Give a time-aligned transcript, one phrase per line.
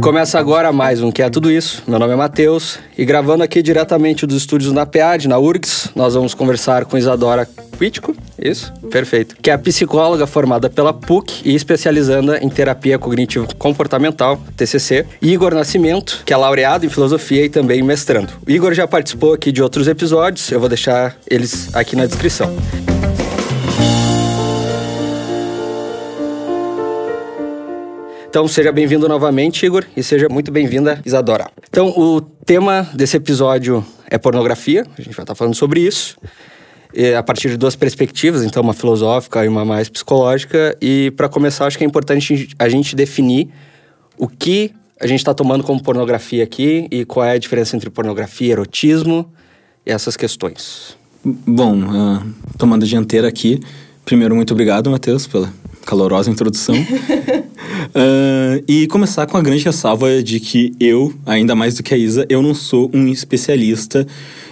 [0.00, 1.82] Começa agora mais um Que é Tudo Isso.
[1.86, 6.14] Meu nome é Matheus e gravando aqui diretamente dos estúdios na PEAD, na URGS, nós
[6.14, 7.46] vamos conversar com Isadora
[7.78, 8.72] Quítico, isso?
[8.90, 9.36] Perfeito.
[9.40, 15.06] Que é psicóloga formada pela PUC e especializando em terapia cognitivo comportamental, TCC.
[15.20, 18.32] Igor Nascimento, que é laureado em filosofia e também mestrando.
[18.46, 22.54] O Igor já participou aqui de outros episódios, eu vou deixar eles aqui na descrição.
[28.30, 31.50] Então, seja bem-vindo novamente, Igor, e seja muito bem-vinda, Isadora.
[31.68, 36.16] Então, o tema desse episódio é pornografia, a gente vai estar falando sobre isso,
[37.18, 40.76] a partir de duas perspectivas, então, uma filosófica e uma mais psicológica.
[40.80, 43.48] E, para começar, acho que é importante a gente definir
[44.16, 47.90] o que a gente está tomando como pornografia aqui e qual é a diferença entre
[47.90, 49.28] pornografia e erotismo
[49.84, 50.96] e essas questões.
[51.24, 53.58] Bom, uh, tomando a dianteira aqui,
[54.04, 55.52] primeiro, muito obrigado, Matheus, pela
[55.84, 56.74] calorosa introdução.
[56.74, 61.96] uh, e começar com a grande ressalva de que eu, ainda mais do que a
[61.96, 64.06] Isa, eu não sou um especialista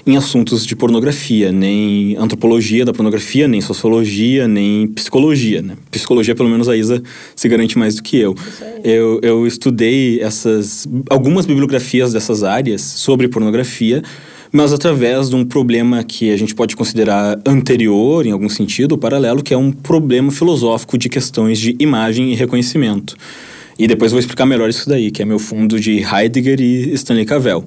[0.07, 5.61] em assuntos de pornografia, nem antropologia da pornografia, nem sociologia, nem psicologia.
[5.61, 5.77] Né?
[5.91, 7.03] Psicologia, pelo menos a Isa
[7.37, 8.35] se garante mais do que eu.
[8.83, 14.03] Eu, eu estudei essas algumas bibliografias dessas áreas sobre pornografia,
[14.53, 19.43] mas através de um problema que a gente pode considerar anterior, em algum sentido, paralelo,
[19.43, 23.17] que é um problema filosófico de questões de imagem e reconhecimento.
[23.79, 27.25] E depois vou explicar melhor isso daí, que é meu fundo de Heidegger e Stanley
[27.25, 27.65] Cavell.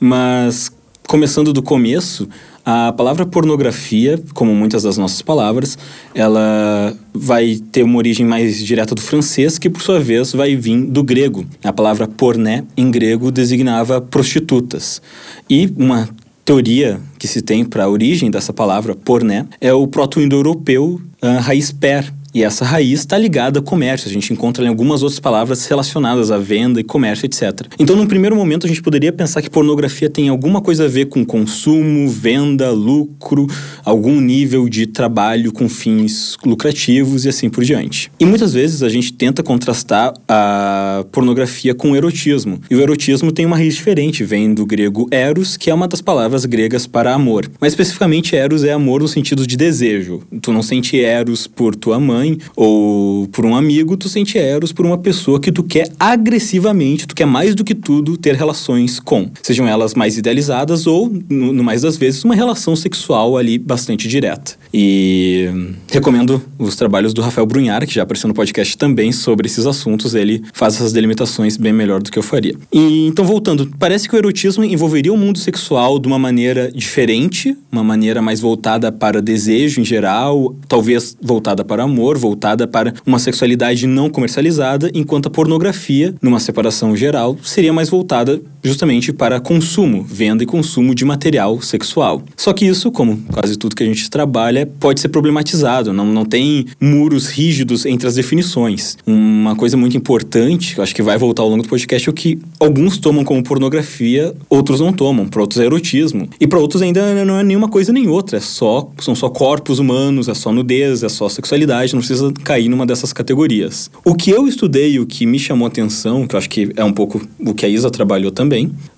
[0.00, 0.72] Mas,
[1.06, 2.28] começando do começo,
[2.70, 5.78] a palavra pornografia, como muitas das nossas palavras,
[6.14, 10.84] ela vai ter uma origem mais direta do francês, que por sua vez vai vir
[10.84, 11.46] do grego.
[11.64, 15.00] A palavra porné, em grego, designava prostitutas.
[15.48, 16.10] E uma
[16.44, 21.72] teoria que se tem para a origem dessa palavra porné é o proto-indo-europeu uh, raiz
[21.72, 24.08] per, e essa raiz está ligada a comércio.
[24.08, 27.66] A gente encontra em algumas outras palavras relacionadas à venda e comércio, etc.
[27.78, 31.06] Então, num primeiro momento, a gente poderia pensar que pornografia tem alguma coisa a ver
[31.06, 33.46] com consumo, venda, lucro,
[33.84, 38.10] algum nível de trabalho com fins lucrativos e assim por diante.
[38.20, 42.60] E muitas vezes a gente tenta contrastar a pornografia com o erotismo.
[42.70, 46.02] E o erotismo tem uma raiz diferente, vem do grego eros, que é uma das
[46.02, 47.50] palavras gregas para amor.
[47.58, 50.22] Mas especificamente eros é amor no sentido de desejo.
[50.42, 54.72] Tu não sente eros por tua mãe mãe ou por um amigo, tu sente eros
[54.72, 58.98] por uma pessoa que tu quer agressivamente, tu quer mais do que tudo ter relações
[58.98, 59.30] com.
[59.42, 64.08] Sejam elas mais idealizadas ou, no, no mais das vezes, uma relação sexual ali bastante
[64.08, 64.56] direta.
[64.72, 65.48] E
[65.90, 70.14] recomendo os trabalhos do Rafael Brunhar, que já apareceu no podcast também sobre esses assuntos.
[70.14, 72.54] Ele faz essas delimitações bem melhor do que eu faria.
[72.72, 77.56] E, então, voltando, parece que o erotismo envolveria o mundo sexual de uma maneira diferente,
[77.70, 83.18] uma maneira mais voltada para desejo em geral, talvez voltada para amor voltada para uma
[83.18, 90.04] sexualidade não comercializada, enquanto a pornografia, numa separação geral, seria mais voltada justamente para consumo,
[90.04, 92.22] venda e consumo de material sexual.
[92.36, 96.24] Só que isso, como quase tudo que a gente trabalha, pode ser problematizado, não, não
[96.24, 98.96] tem muros rígidos entre as definições.
[99.06, 102.10] Uma coisa muito importante, que eu acho que vai voltar ao longo do podcast, é
[102.10, 106.28] o que alguns tomam como pornografia, outros não tomam, para outros é erotismo.
[106.40, 109.78] E para outros ainda não é nenhuma coisa nem outra, é só, são só corpos
[109.78, 113.90] humanos, é só nudez, é só sexualidade, não precisa cair numa dessas categorias.
[114.04, 116.92] O que eu estudei, o que me chamou atenção, que eu acho que é um
[116.92, 118.47] pouco o que a Isa trabalhou também,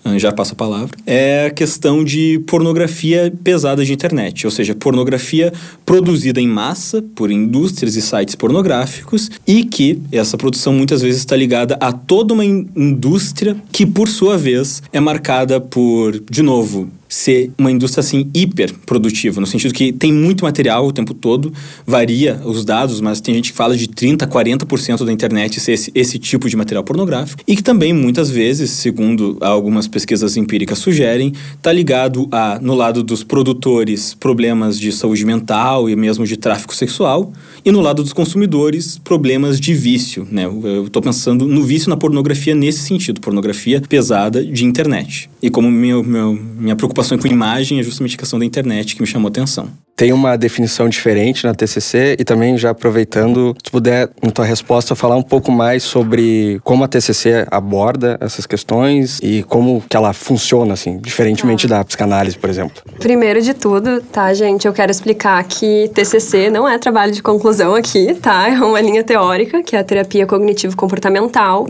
[0.05, 4.75] ah, já passo a palavra, é a questão de pornografia pesada de internet, ou seja,
[4.75, 5.53] pornografia
[5.85, 11.37] produzida em massa por indústrias e sites pornográficos e que essa produção muitas vezes está
[11.37, 17.51] ligada a toda uma indústria que, por sua vez, é marcada por, de novo, ser
[17.59, 21.53] uma indústria assim hiper produtiva, no sentido que tem muito material o tempo todo,
[21.85, 25.91] varia os dados, mas tem gente que fala de 30, 40% da internet ser esse,
[25.93, 31.33] esse tipo de material pornográfico e que também muitas vezes, segundo algumas pesquisas empíricas sugerem,
[31.57, 36.75] está ligado a no lado dos produtores problemas de saúde mental e mesmo de tráfico
[36.75, 37.33] sexual
[37.65, 40.45] e no lado dos consumidores problemas de vício, né?
[40.45, 45.29] Eu estou pensando no vício na pornografia nesse sentido, pornografia pesada de internet.
[45.43, 48.95] E como meu, meu minha preocupação preocupação com imagem é justamente a questão da internet
[48.95, 49.69] que me chamou a atenção.
[49.97, 54.95] Tem uma definição diferente na TCC e também já aproveitando, se puder, na tua resposta,
[54.95, 60.15] falar um pouco mais sobre como a TCC aborda essas questões e como que ela
[60.15, 61.69] funciona, assim, diferentemente ah.
[61.71, 62.83] da psicanálise, por exemplo.
[62.99, 67.75] Primeiro de tudo, tá, gente, eu quero explicar que TCC não é trabalho de conclusão
[67.75, 68.49] aqui, tá?
[68.49, 71.67] É uma linha teórica, que é a terapia cognitivo-comportamental.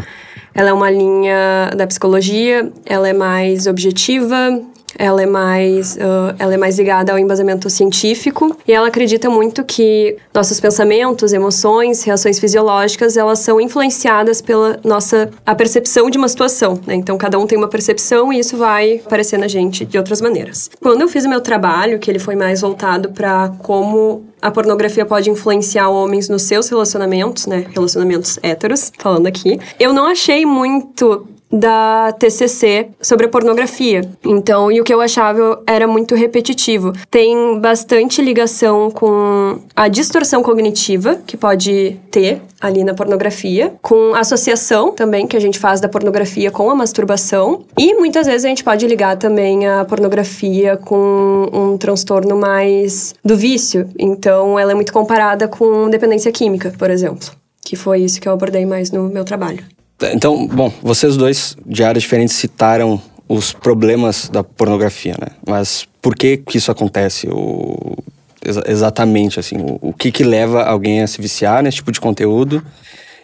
[0.54, 4.60] Ela é uma linha da psicologia, ela é mais objetiva,
[4.98, 9.64] ela é mais, uh, ela é mais ligada ao embasamento científico e ela acredita muito
[9.64, 16.28] que nossos pensamentos, emoções, reações fisiológicas, elas são influenciadas pela nossa a percepção de uma
[16.28, 16.94] situação, né?
[16.94, 20.70] Então cada um tem uma percepção e isso vai aparecer na gente de outras maneiras.
[20.80, 25.04] Quando eu fiz o meu trabalho, que ele foi mais voltado para como a pornografia
[25.04, 27.66] pode influenciar homens nos seus relacionamentos, né?
[27.70, 29.58] Relacionamentos héteros, falando aqui.
[29.78, 34.02] Eu não achei muito da TCC sobre a pornografia.
[34.24, 36.92] Então, e o que eu achava era muito repetitivo.
[37.10, 44.92] Tem bastante ligação com a distorção cognitiva que pode ter ali na pornografia, com associação
[44.92, 48.62] também que a gente faz da pornografia com a masturbação, e muitas vezes a gente
[48.62, 53.88] pode ligar também a pornografia com um transtorno mais do vício.
[53.98, 57.30] Então, ela é muito comparada com dependência química, por exemplo,
[57.64, 59.64] que foi isso que eu abordei mais no meu trabalho.
[60.02, 65.28] Então, bom, vocês dois de áreas diferentes citaram os problemas da pornografia, né?
[65.46, 67.28] Mas por que que isso acontece?
[67.28, 67.96] O,
[68.44, 72.00] exa exatamente, assim, o, o, que que leva alguém a se viciar nesse tipo de
[72.00, 72.64] conteúdo?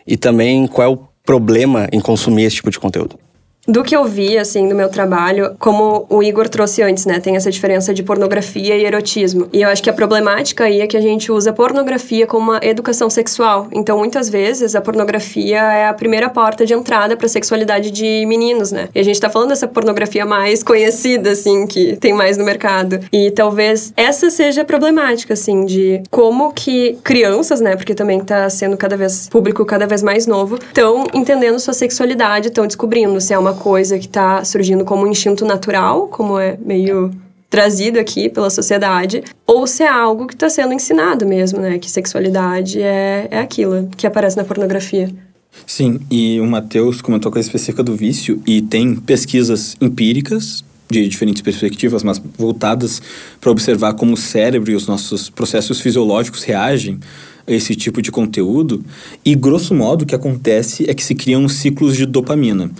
[0.06, 3.18] E também qual é o problema em consumir esse tipo de conteúdo?
[3.66, 7.18] Do que eu vi, assim, no meu trabalho, como o Igor trouxe antes, né?
[7.18, 9.48] Tem essa diferença de pornografia e erotismo.
[9.52, 12.60] E eu acho que a problemática aí é que a gente usa pornografia como uma
[12.62, 13.68] educação sexual.
[13.72, 18.70] Então, muitas vezes, a pornografia é a primeira porta de entrada pra sexualidade de meninos,
[18.70, 18.88] né?
[18.94, 23.00] E a gente tá falando dessa pornografia mais conhecida, assim, que tem mais no mercado.
[23.12, 27.74] E talvez essa seja a problemática, assim, de como que crianças, né?
[27.74, 32.48] Porque também tá sendo cada vez público cada vez mais novo, estão entendendo sua sexualidade,
[32.48, 36.56] estão descobrindo se é uma coisa que está surgindo como um instinto natural, como é
[36.64, 37.12] meio
[37.48, 41.78] trazido aqui pela sociedade, ou se é algo que está sendo ensinado mesmo, né?
[41.78, 45.10] Que sexualidade é, é aquilo que aparece na pornografia.
[45.66, 51.08] Sim, e o Matheus comentou com a específica do vício, e tem pesquisas empíricas de
[51.08, 53.00] diferentes perspectivas, mas voltadas
[53.40, 57.00] para observar como o cérebro e os nossos processos fisiológicos reagem
[57.46, 58.84] a esse tipo de conteúdo.
[59.24, 62.70] E, grosso modo, o que acontece é que se criam ciclos de dopamina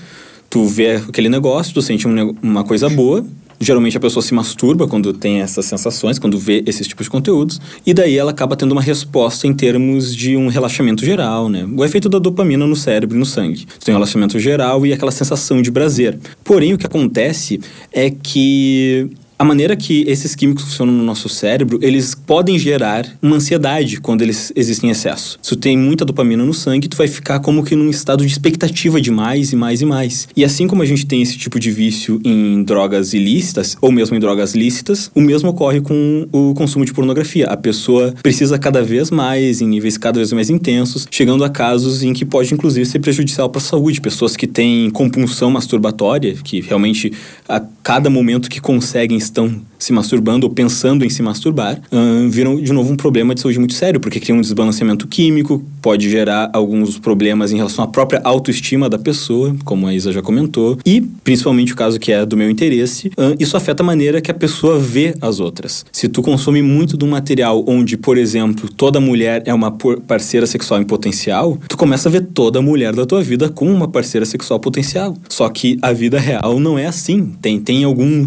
[0.56, 3.22] tu vê aquele negócio, tu sente um, uma coisa boa,
[3.58, 7.58] Geralmente a pessoa se masturba quando tem essas sensações, quando vê esses tipos de conteúdos,
[7.86, 11.66] e daí ela acaba tendo uma resposta em termos de um relaxamento geral, né?
[11.74, 13.64] O efeito da dopamina no cérebro e no sangue.
[13.64, 16.18] Tu tem um relaxamento geral e aquela sensação de prazer.
[16.44, 17.58] Porém, o que acontece
[17.90, 23.36] é que a maneira que esses químicos funcionam no nosso cérebro, eles podem gerar uma
[23.36, 25.38] ansiedade quando eles existem em excesso.
[25.42, 28.32] Se tu tem muita dopamina no sangue, tu vai ficar como que num estado de
[28.32, 30.28] expectativa de mais e mais e mais.
[30.34, 34.16] E assim como a gente tem esse tipo de vício em drogas ilícitas, ou mesmo
[34.16, 37.46] em drogas lícitas, o mesmo ocorre com o consumo de pornografia.
[37.46, 42.02] A pessoa precisa cada vez mais, em níveis cada vez mais intensos, chegando a casos
[42.02, 44.00] em que pode inclusive ser prejudicial para a saúde.
[44.00, 47.12] Pessoas que têm compulsão masturbatória, que realmente
[47.46, 51.80] a cada momento que conseguem estão se masturbando ou pensando em se masturbar,
[52.28, 56.08] viram de novo um problema de saúde muito sério, porque cria um desbalanceamento químico, pode
[56.10, 60.78] gerar alguns problemas em relação à própria autoestima da pessoa, como a Isa já comentou,
[60.84, 64.34] e principalmente o caso que é do meu interesse, isso afeta a maneira que a
[64.34, 65.84] pessoa vê as outras.
[65.92, 69.70] Se tu consome muito de um material onde, por exemplo, toda mulher é uma
[70.06, 73.88] parceira sexual em potencial, tu começa a ver toda mulher da tua vida como uma
[73.88, 75.16] parceira sexual potencial.
[75.28, 77.34] Só que a vida real não é assim.
[77.40, 78.26] Tem, tem algum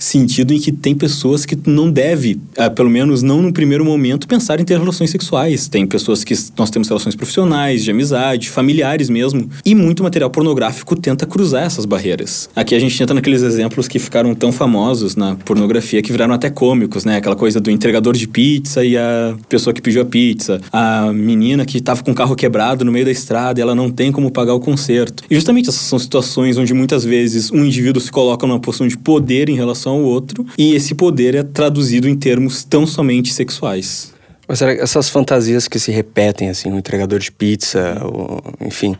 [0.00, 4.26] sentido em que tem pessoas que não deve, uh, pelo menos não no primeiro momento,
[4.26, 5.68] pensar em ter relações sexuais.
[5.68, 9.48] Tem pessoas que nós temos relações profissionais, de amizade, familiares mesmo.
[9.64, 12.48] E muito material pornográfico tenta cruzar essas barreiras.
[12.56, 16.48] Aqui a gente entra naqueles exemplos que ficaram tão famosos na pornografia que viraram até
[16.48, 17.18] cômicos, né?
[17.18, 20.60] Aquela coisa do entregador de pizza e a pessoa que pediu a pizza.
[20.72, 23.90] A menina que estava com o carro quebrado no meio da estrada e ela não
[23.90, 25.22] tem como pagar o conserto.
[25.30, 28.96] E justamente essas são situações onde muitas vezes um indivíduo se coloca numa posição de
[28.96, 33.32] poder em relação relação ao outro, e esse poder é traduzido em termos tão somente
[33.32, 34.12] sexuais.
[34.46, 38.96] Mas será que essas fantasias que se repetem, assim, o entregador de pizza, ou, enfim,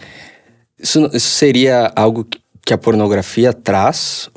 [0.78, 2.26] isso, isso seria algo
[2.64, 4.30] que a pornografia traz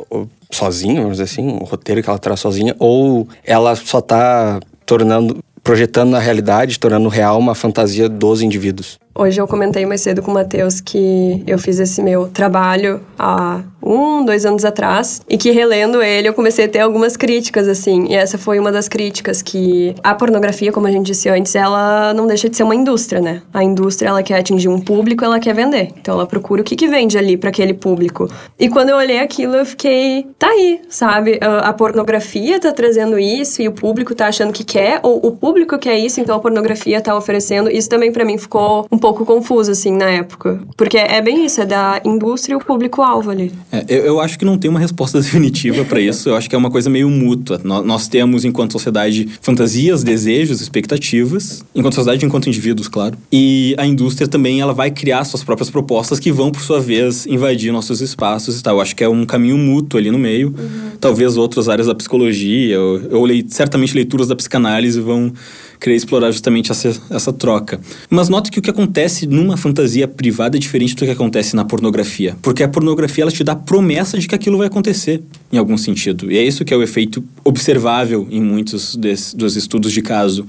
[0.51, 5.43] sozinha, vamos dizer assim, o roteiro que ela traz sozinha, ou ela só está tornando,
[5.63, 8.97] projetando na realidade, tornando real uma fantasia dos indivíduos?
[9.15, 13.61] Hoje eu comentei mais cedo com o Matheus que eu fiz esse meu trabalho há
[13.79, 18.07] um, dois anos atrás e que relendo ele eu comecei a ter algumas críticas, assim.
[18.07, 22.11] E essa foi uma das críticas que a pornografia, como a gente disse antes, ela
[22.15, 23.43] não deixa de ser uma indústria, né?
[23.53, 25.89] A indústria, ela quer atingir um público, ela quer vender.
[25.95, 28.27] Então ela procura o que, que vende ali para aquele público.
[28.57, 31.39] E quando eu olhei aquilo, eu fiquei, tá aí, sabe?
[31.41, 35.77] A, pornografia tá trazendo isso e o público tá achando que quer, ou o público
[35.77, 37.69] quer isso, então a pornografia tá oferecendo.
[37.69, 40.61] Isso também para mim ficou um pouco confuso, assim, na época.
[40.77, 43.51] Porque é bem isso, é da indústria e o público-alvo ali.
[43.69, 46.29] É, eu, eu, acho que não tem uma resposta definitiva para isso.
[46.29, 47.59] Eu acho que é uma coisa meio mútua.
[47.65, 53.17] Nós, nós, temos, enquanto sociedade, fantasias, desejos, expectativas, enquanto sociedade, enquanto indivíduos, claro.
[53.29, 57.27] E a indústria também ela vai criar suas próprias propostas que vão, por sua vez,
[57.27, 58.77] invadir nossos espaços e tal.
[58.77, 60.47] Eu acho que é um caminho mútuo ali no meio.
[60.57, 60.91] Uhum.
[61.01, 65.33] Talvez outras áreas da psicologia, ou, ou certamente leituras da psicanálise vão
[65.79, 67.79] querer explorar justamente essa, essa troca.
[68.09, 71.65] Mas note que o que acontece numa fantasia privada é diferente do que acontece na
[71.65, 72.35] pornografia.
[72.41, 76.31] Porque a pornografia ela te dá promessa de que aquilo vai acontecer, em algum sentido.
[76.31, 80.45] E é isso que é o efeito observável em muitos dos estudos de caso.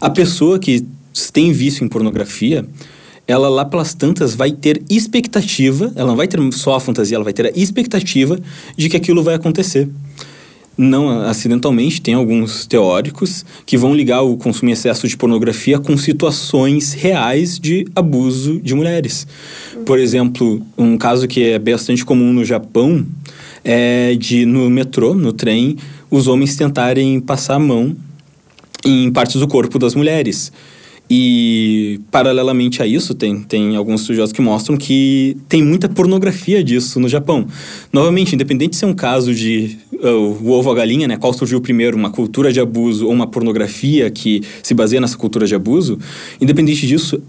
[0.00, 0.84] A pessoa que
[1.32, 2.66] tem vício em pornografia,
[3.26, 7.24] ela lá pelas tantas vai ter expectativa, ela não vai ter só a fantasia, ela
[7.24, 8.38] vai ter a expectativa
[8.76, 9.88] de que aquilo vai acontecer
[10.76, 15.96] não acidentalmente, tem alguns teóricos que vão ligar o consumo em excesso de pornografia com
[15.96, 19.26] situações reais de abuso de mulheres.
[19.86, 23.06] Por exemplo, um caso que é bastante comum no Japão
[23.64, 25.76] é de no metrô, no trem,
[26.10, 27.96] os homens tentarem passar a mão
[28.84, 30.52] em partes do corpo das mulheres.
[31.08, 36.98] E, paralelamente a isso, tem, tem alguns estudiosos que mostram que tem muita pornografia disso
[36.98, 37.46] no Japão.
[37.92, 41.16] Novamente, independente se é um caso de o ovo a galinha, né?
[41.16, 45.46] Qual surgiu primeiro, uma cultura de abuso ou uma pornografia que se baseia nessa cultura
[45.46, 45.98] de abuso,
[46.40, 47.22] independente disso,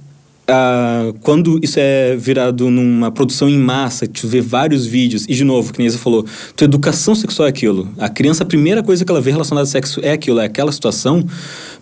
[0.50, 5.44] Uh, quando isso é virado numa produção em massa, tu vê vários vídeos, e de
[5.44, 7.90] novo, que nem falou, tua educação sexual é aquilo.
[7.98, 10.72] A criança, a primeira coisa que ela vê relacionada ao sexo é aquilo, é aquela
[10.72, 11.22] situação.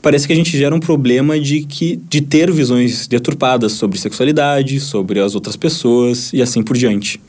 [0.02, 4.80] Parece que a gente gera um problema de, que, de ter visões deturpadas sobre sexualidade,
[4.80, 7.22] sobre as outras pessoas e assim por diante.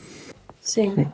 [0.59, 1.05] Sim.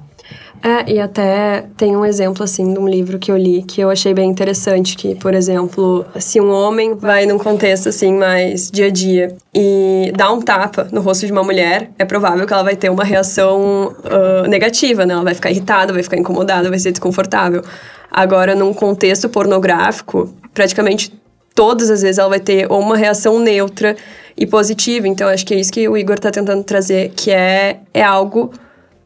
[0.63, 3.89] É, e até tem um exemplo, assim, de um livro que eu li que eu
[3.89, 8.87] achei bem interessante, que, por exemplo, se um homem vai num contexto, assim, mais dia
[8.87, 12.63] a dia e dá um tapa no rosto de uma mulher, é provável que ela
[12.63, 15.13] vai ter uma reação uh, negativa, né?
[15.13, 17.61] Ela vai ficar irritada, vai ficar incomodada, vai ser desconfortável.
[18.09, 21.11] Agora, num contexto pornográfico, praticamente
[21.53, 23.95] todas as vezes ela vai ter uma reação neutra
[24.37, 25.07] e positiva.
[25.07, 28.51] Então, acho que é isso que o Igor está tentando trazer, que é, é algo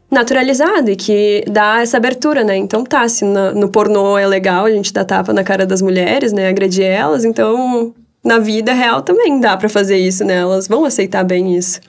[0.10, 2.56] naturalizado e que dá essa abertura, né?
[2.56, 5.82] Então tá, se no, no pornô é legal a gente dar tapa na cara das
[5.82, 6.48] mulheres, né?
[6.48, 10.36] Agredir elas, então na vida real também dá para fazer isso, né?
[10.36, 11.80] Elas vão aceitar bem isso.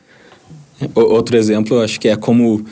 [0.94, 2.64] Outro exemplo, acho que é como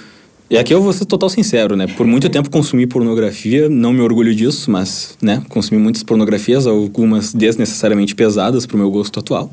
[0.49, 1.88] e aqui eu vou ser total sincero, né?
[1.88, 7.35] Por muito tempo consumi pornografia, não me orgulho disso, mas, né, consumi muitas pornografias, algumas
[7.35, 9.50] desnecessariamente pesadas para o meu gosto atual.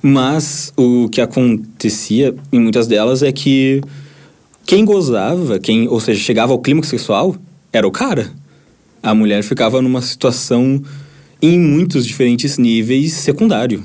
[0.00, 3.82] Mas o que acontecia em muitas delas é que
[4.68, 7.34] quem gozava, quem, ou seja, chegava ao clímax sexual,
[7.72, 8.30] era o cara.
[9.02, 10.82] A mulher ficava numa situação
[11.40, 13.82] em muitos diferentes níveis secundário.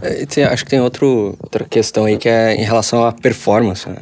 [0.00, 3.86] É, acho que tem outro, outra questão aí que é em relação à performance.
[3.86, 3.98] Né?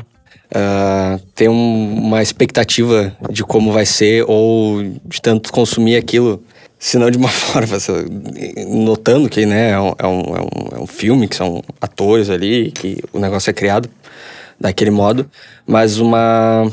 [0.55, 6.41] Uh, tem um, uma expectativa de como vai ser ou de tanto consumir aquilo,
[6.79, 7.77] se não de uma forma,
[8.69, 13.03] notando que né, é, um, é, um, é um filme, que são atores ali, que
[13.13, 13.91] o negócio é criado
[14.61, 15.29] daquele modo,
[15.67, 16.71] mas uma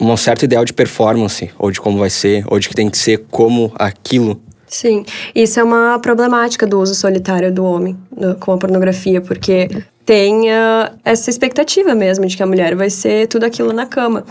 [0.00, 2.98] um certo ideal de performance, ou de como vai ser, ou de que tem que
[2.98, 4.42] ser como aquilo.
[4.66, 5.04] Sim,
[5.34, 7.96] isso é uma problemática do uso solitário do homem
[8.40, 9.68] com a pornografia, porque
[10.04, 14.24] tem uh, essa expectativa mesmo de que a mulher vai ser tudo aquilo na cama.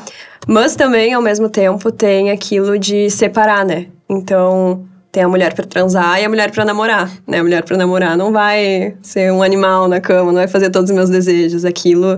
[0.48, 3.86] Mas também, ao mesmo tempo, tem aquilo de separar, né?
[4.10, 7.40] Então, tem a mulher para transar e a mulher para namorar, né?
[7.40, 10.90] A mulher para namorar não vai ser um animal na cama, não vai fazer todos
[10.90, 12.18] os meus desejos, aquilo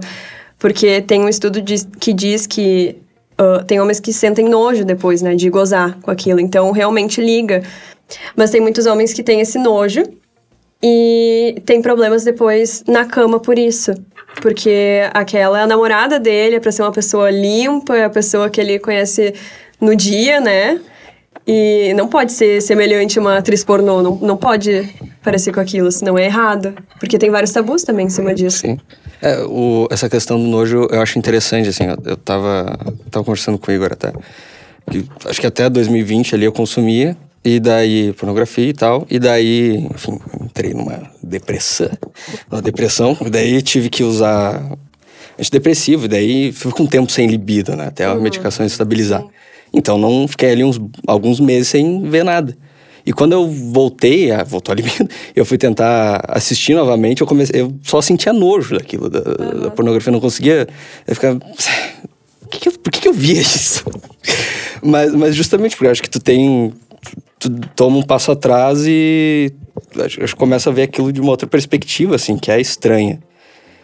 [0.64, 2.96] porque tem um estudo de, que diz que
[3.34, 6.40] uh, tem homens que sentem nojo depois, né, de gozar com aquilo.
[6.40, 7.62] Então, realmente liga.
[8.34, 10.04] Mas tem muitos homens que têm esse nojo
[10.82, 13.92] e tem problemas depois na cama por isso.
[14.42, 18.50] Porque aquela é a namorada dele, é pra ser uma pessoa limpa, é a pessoa
[18.50, 19.34] que ele conhece
[19.82, 20.80] no dia, né?
[21.46, 24.90] E não pode ser semelhante a uma atriz pornô, não, não pode
[25.22, 26.74] parecer com aquilo, senão é errado.
[27.02, 28.60] Porque tem vários tabus também em cima disso.
[28.60, 28.80] Sim.
[29.24, 32.78] É, o, essa questão do nojo eu acho interessante, assim, eu, eu tava,
[33.10, 34.12] tava conversando com o Igor até.
[34.92, 39.88] Que, acho que até 2020 ali eu consumia, e daí pornografia e tal, e daí,
[39.96, 41.90] enfim, entrei numa depressão,
[42.52, 44.62] uma depressão, e daí tive que usar
[45.40, 48.22] antidepressivo, e daí fico um tempo sem libido, né, até a uhum.
[48.22, 49.24] medicação estabilizar.
[49.74, 50.78] Então não fiquei ali uns
[51.08, 52.58] alguns meses sem ver nada.
[53.06, 57.62] E quando eu voltei, a, voltou a libido, eu fui tentar assistir novamente, eu comecei,
[57.62, 59.62] eu só sentia nojo daquilo, da, uhum.
[59.62, 60.68] da pornografia, eu não conseguia,
[61.08, 61.40] eu ficava,
[62.54, 63.84] que que eu, por que, que eu via isso?
[64.82, 66.74] mas, mas justamente porque eu acho que tu tem,
[67.40, 69.52] tu, tu toma um passo atrás e
[70.00, 73.20] acho, acho que começa a ver aquilo de uma outra perspectiva, assim, que é estranha.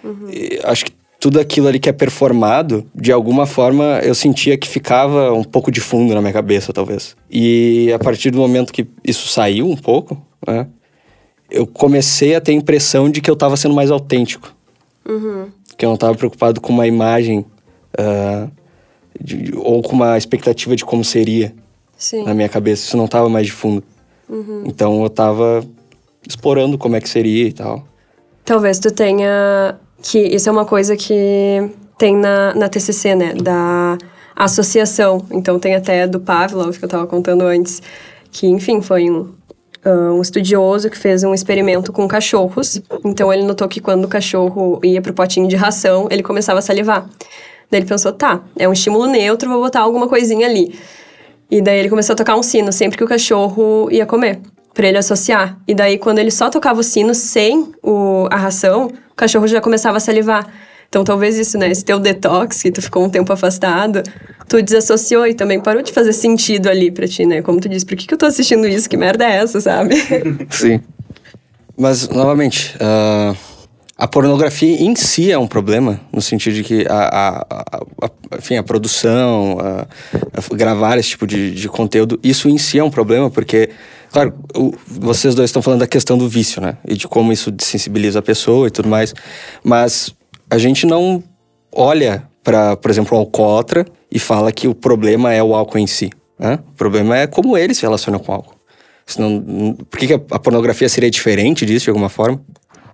[0.03, 0.29] Uhum.
[0.63, 5.33] acho que tudo aquilo ali que é performado, de alguma forma eu sentia que ficava
[5.33, 7.15] um pouco de fundo na minha cabeça, talvez.
[7.29, 10.67] E a partir do momento que isso saiu um pouco, né,
[11.51, 14.55] eu comecei a ter a impressão de que eu estava sendo mais autêntico.
[15.07, 15.47] Uhum.
[15.75, 17.45] Que eu não estava preocupado com uma imagem
[17.99, 18.49] uh,
[19.19, 21.53] de, ou com uma expectativa de como seria
[21.97, 22.23] Sim.
[22.23, 22.85] na minha cabeça.
[22.85, 23.83] Isso não estava mais de fundo.
[24.29, 24.63] Uhum.
[24.65, 25.65] Então eu estava
[26.27, 27.85] explorando como é que seria e tal.
[28.45, 29.77] Talvez tu tenha.
[30.01, 33.33] Que isso é uma coisa que tem na, na TCC, né?
[33.33, 33.97] Da
[34.35, 35.25] associação.
[35.31, 37.81] Então tem até do Pavlov, que eu estava contando antes,
[38.31, 39.33] que, enfim, foi um,
[39.85, 42.81] uh, um estudioso que fez um experimento com cachorros.
[43.03, 46.61] Então ele notou que quando o cachorro ia pro potinho de ração, ele começava a
[46.61, 47.07] salivar.
[47.69, 50.73] Daí ele pensou, tá, é um estímulo neutro, vou botar alguma coisinha ali.
[51.51, 54.39] E daí ele começou a tocar um sino sempre que o cachorro ia comer,
[54.73, 55.57] para ele associar.
[55.67, 58.89] E daí quando ele só tocava o sino sem o, a ração,
[59.19, 60.47] cachorro já começava a salivar.
[60.88, 64.01] Então talvez isso, né, esse teu detox, que tu ficou um tempo afastado,
[64.47, 67.43] tu desassociou e também parou de fazer sentido ali pra ti, né?
[67.43, 68.89] Como tu disse, por que, que eu tô assistindo isso?
[68.89, 69.95] Que merda é essa, sabe?
[70.49, 70.81] Sim.
[71.77, 73.38] Mas, novamente, uh,
[73.95, 78.38] a pornografia em si é um problema, no sentido de que a, a, a, a
[78.38, 79.57] enfim, a produção,
[80.53, 83.69] gravar esse tipo de, de conteúdo, isso em si é um problema, porque
[84.11, 86.77] Claro, o, vocês dois estão falando da questão do vício, né?
[86.87, 89.13] E de como isso desensibiliza a pessoa e tudo mais.
[89.63, 90.13] Mas
[90.49, 91.23] a gente não
[91.71, 95.87] olha para, por exemplo, o alcoólatra e fala que o problema é o álcool em
[95.87, 96.09] si.
[96.37, 96.57] Né?
[96.69, 98.55] O problema é como ele se relaciona com o álcool.
[99.05, 102.41] Senão, por que, que a pornografia seria diferente disso de alguma forma?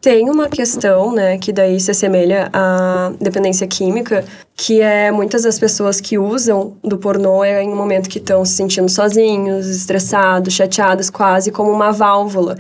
[0.06, 4.24] Tem uma questão, né, que daí se assemelha à dependência química,
[4.56, 8.46] que é muitas das pessoas que usam do pornô é em um momento que estão
[8.46, 12.56] se sentindo sozinhos, estressados, chateados, quase como uma válvula.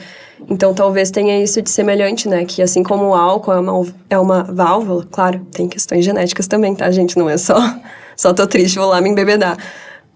[0.49, 4.17] Então talvez tenha isso de semelhante, né, que assim como o álcool é uma, é
[4.17, 7.15] uma válvula, claro, tem questões genéticas também, tá, gente?
[7.15, 7.59] Não é só,
[8.17, 9.55] só tô triste, vou lá me embebedar.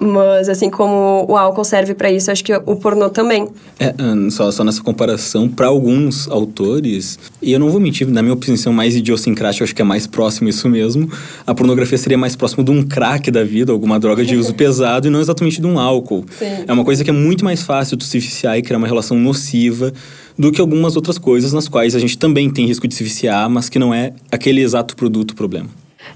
[0.02, 3.50] Mas, assim como o álcool serve para isso, acho que o pornô também.
[3.78, 3.94] É,
[4.30, 8.72] só, só nessa comparação, para alguns autores, e eu não vou mentir, na minha opinião
[8.72, 11.12] mais idiosincrática, acho que é mais próximo isso mesmo,
[11.46, 15.08] a pornografia seria mais próximo de um crack da vida, alguma droga de uso pesado,
[15.08, 16.24] e não exatamente de um álcool.
[16.38, 16.64] Sim.
[16.66, 19.18] É uma coisa que é muito mais fácil de se viciar e criar uma relação
[19.18, 19.92] nociva
[20.38, 23.50] do que algumas outras coisas nas quais a gente também tem risco de se viciar,
[23.50, 25.68] mas que não é aquele exato produto o problema.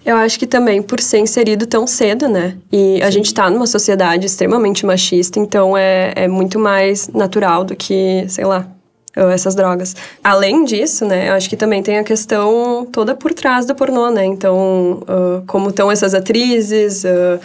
[0.05, 2.57] Eu acho que também por ser inserido tão cedo, né?
[2.71, 7.75] E a gente tá numa sociedade extremamente machista, então é, é muito mais natural do
[7.75, 8.67] que, sei lá,
[9.15, 9.95] essas drogas.
[10.23, 14.09] Além disso, né, eu acho que também tem a questão toda por trás do pornô,
[14.09, 14.25] né?
[14.25, 17.39] Então, uh, como estão essas atrizes, uh,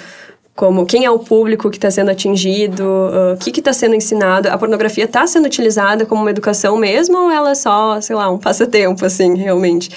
[0.56, 2.82] como quem é o público que está sendo atingido,
[3.32, 4.48] o que está sendo ensinado.
[4.48, 8.28] A pornografia está sendo utilizada como uma educação mesmo ou ela é só, sei lá,
[8.28, 9.88] um passatempo, assim, realmente?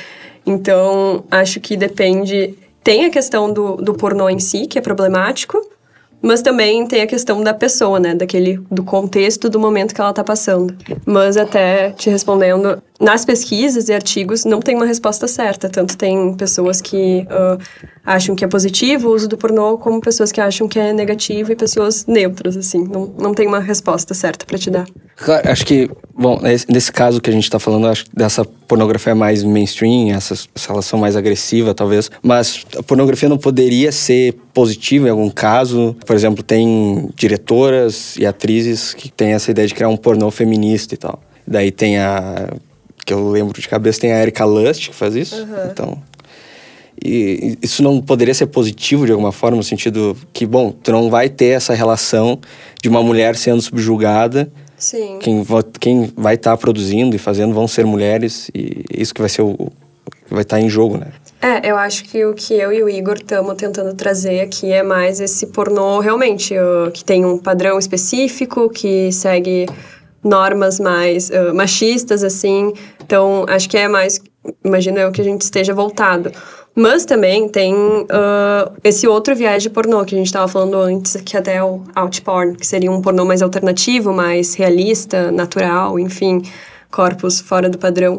[0.45, 2.57] Então, acho que depende.
[2.83, 5.61] Tem a questão do, do pornô em si, que é problemático,
[6.21, 8.13] mas também tem a questão da pessoa, né?
[8.15, 10.75] Daquele, do contexto do momento que ela tá passando.
[11.05, 15.67] Mas até te respondendo, nas pesquisas e artigos não tem uma resposta certa.
[15.67, 17.59] Tanto tem pessoas que uh,
[18.05, 21.51] acham que é positivo o uso do pornô, como pessoas que acham que é negativo
[21.51, 22.87] e pessoas neutras, assim.
[22.87, 24.87] Não, não tem uma resposta certa para te dar.
[25.15, 29.15] Claro, acho que, bom, nesse caso que a gente tá falando, acho que dessa pornografia
[29.15, 32.11] mais mainstream, essa, essa relação mais agressiva, talvez.
[32.21, 35.95] Mas a pornografia não poderia ser positiva em algum caso.
[36.05, 40.93] Por exemplo, tem diretoras e atrizes que têm essa ideia de criar um pornô feminista
[40.93, 41.19] e tal.
[41.47, 42.47] Daí tem a
[43.05, 45.35] que eu lembro de cabeça, tem a Erika Lust que faz isso.
[45.35, 45.71] Uhum.
[45.71, 45.97] Então.
[47.03, 51.09] E isso não poderia ser positivo de alguma forma, no sentido que, bom, tu não
[51.09, 52.39] vai ter essa relação
[52.81, 54.51] de uma mulher sendo subjugada.
[54.77, 55.17] Sim.
[55.19, 55.45] Quem,
[55.79, 59.41] quem vai estar tá produzindo e fazendo vão ser mulheres, e isso que vai ser
[59.41, 59.55] o,
[60.27, 61.07] que vai estar tá em jogo, né?
[61.41, 64.83] É, eu acho que o que eu e o Igor estamos tentando trazer aqui é
[64.83, 66.53] mais esse pornô realmente,
[66.93, 69.65] que tem um padrão específico, que segue
[70.23, 72.73] normas mais uh, machistas, assim.
[73.03, 74.19] Então, acho que é mais,
[74.63, 76.31] imagino eu, que a gente esteja voltado.
[76.73, 81.17] Mas também tem uh, esse outro viés de pornô que a gente estava falando antes,
[81.17, 86.41] que até é o outporn, que seria um pornô mais alternativo, mais realista, natural, enfim,
[86.89, 88.17] corpos fora do padrão.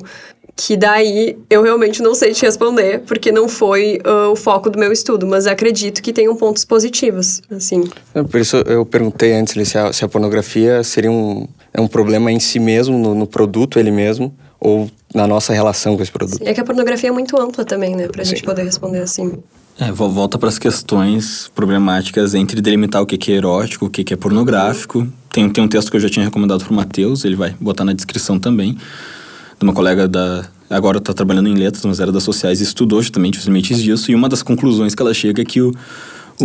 [0.54, 4.78] Que daí eu realmente não sei te responder, porque não foi uh, o foco do
[4.78, 7.84] meu estudo, mas acredito que tenham pontos positivos, assim.
[8.14, 11.88] É, por isso eu perguntei antes se a, se a pornografia seria um, é um
[11.88, 16.12] problema em si mesmo, no, no, produto ele mesmo, ou na nossa relação com esse
[16.12, 16.38] produto.
[16.38, 18.08] Sim, é que a pornografia é muito ampla também, né?
[18.08, 18.30] Pra Sim.
[18.30, 19.32] gente poder responder assim.
[19.78, 24.16] É, volta para as questões problemáticas entre delimitar o que é erótico, o que é
[24.16, 25.08] pornográfico.
[25.30, 27.84] Tem, tem um texto que eu já tinha recomendado para o Matheus, ele vai botar
[27.84, 32.22] na descrição também, de uma colega da agora está trabalhando em letras, mas era das
[32.22, 34.10] sociais e estudou justamente os limites disso.
[34.10, 35.74] E uma das conclusões que ela chega é que o,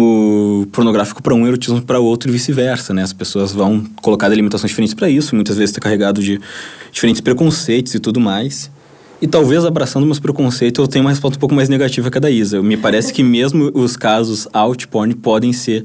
[0.02, 3.04] o pornográfico para um, erotismo para outro e vice-versa, né?
[3.04, 6.40] As pessoas vão colocar delimitações diferentes para isso, muitas vezes está carregado de
[6.92, 8.72] diferentes preconceitos e tudo mais.
[9.22, 12.22] E talvez abraçando meus preconceitos, eu tenho uma resposta um pouco mais negativa que a
[12.22, 12.62] da Isa.
[12.62, 15.84] Me parece que mesmo os casos out porn podem ser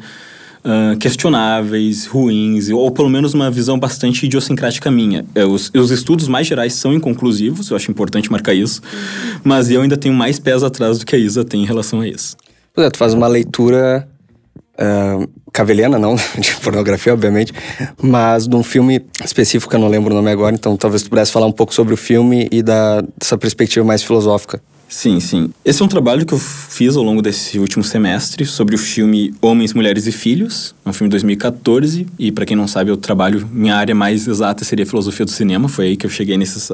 [0.65, 5.25] uh, questionáveis, ruins, ou pelo menos uma visão bastante idiosincrática minha.
[5.35, 8.81] É, os, os, estudos mais gerais são inconclusivos, eu acho importante marcar isso,
[9.43, 12.09] mas eu ainda tenho mais pés atrás do que a Isa tem em relação a
[12.09, 12.37] isso.
[12.75, 14.09] Pois é, tu faz uma leitura
[14.79, 17.53] uh, não de pornografia, obviamente,
[18.01, 21.31] mas de um filme específico eu não lembro o nome agora, então talvez tu pudesse
[21.31, 24.63] falar um pouco sobre o filme e da, dessa perspectiva mais filosófica.
[24.89, 25.51] Sim, sim.
[25.65, 29.35] Esse é um trabalho que eu fiz ao longo desse último semestre sobre o filme
[29.41, 30.75] Homens, Mulheres e Filhos.
[30.85, 34.29] É um filme de 2014 e para quem não sabe, eu trabalho minha área mais
[34.29, 36.71] exata seria filosofia do cinema, foi aí que eu cheguei nesses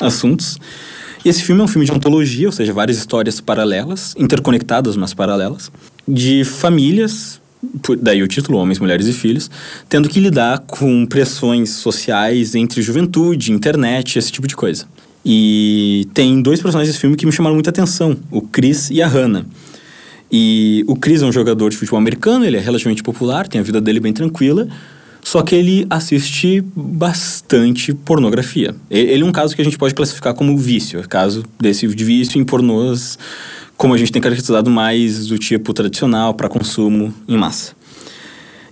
[0.00, 0.58] assuntos.
[1.24, 5.12] E esse filme é um filme de ontologia, ou seja, várias histórias paralelas, interconectadas, mas
[5.12, 5.70] paralelas,
[6.06, 7.40] de famílias
[8.00, 9.50] daí o título Homens, Mulheres e Filhos,
[9.88, 14.86] tendo que lidar com pressões sociais entre juventude, internet, esse tipo de coisa.
[15.24, 19.08] E tem dois personagens desse filme que me chamaram muita atenção, o Chris e a
[19.08, 19.44] Hannah.
[20.30, 23.64] E o Chris é um jogador de futebol americano, ele é relativamente popular, tem a
[23.64, 24.68] vida dele bem tranquila,
[25.22, 28.74] só que ele assiste bastante pornografia.
[28.90, 32.40] Ele é um caso que a gente pode classificar como vício, caso desse de vício
[32.40, 33.18] em pornôs,
[33.76, 37.72] como a gente tem caracterizado mais do tipo tradicional para consumo em massa.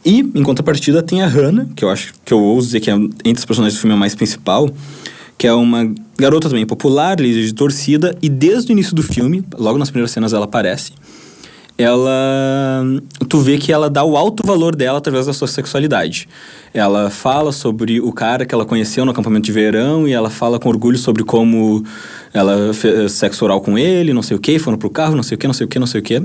[0.04, 2.94] E, em contrapartida, tem a Hannah, que eu acho que eu ouso dizer que é,
[2.94, 4.70] entre os personagens do filme é a mais principal,
[5.36, 9.44] que é uma garota também popular, líder de torcida, e desde o início do filme,
[9.58, 10.92] logo nas primeiras cenas ela aparece,
[11.78, 12.84] ela
[13.28, 16.28] tu vê que ela dá o alto valor dela através da sua sexualidade.
[16.72, 20.58] Ela fala sobre o cara que ela conheceu no acampamento de verão e ela fala
[20.58, 21.84] com orgulho sobre como
[22.32, 25.36] ela fez sexo oral com ele, não sei o que, foram pro carro, não sei
[25.36, 26.22] o que, não sei o que, não sei o que.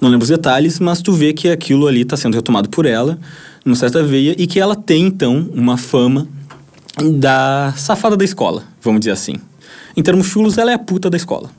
[0.00, 3.18] Não lembro os detalhes, mas tu vê que aquilo ali está sendo retomado por ela,
[3.64, 6.28] numa certa veia, e que ela tem então uma fama
[7.02, 9.34] da safada da escola, vamos dizer assim.
[9.96, 11.50] Em termos chulos, ela é a puta da escola.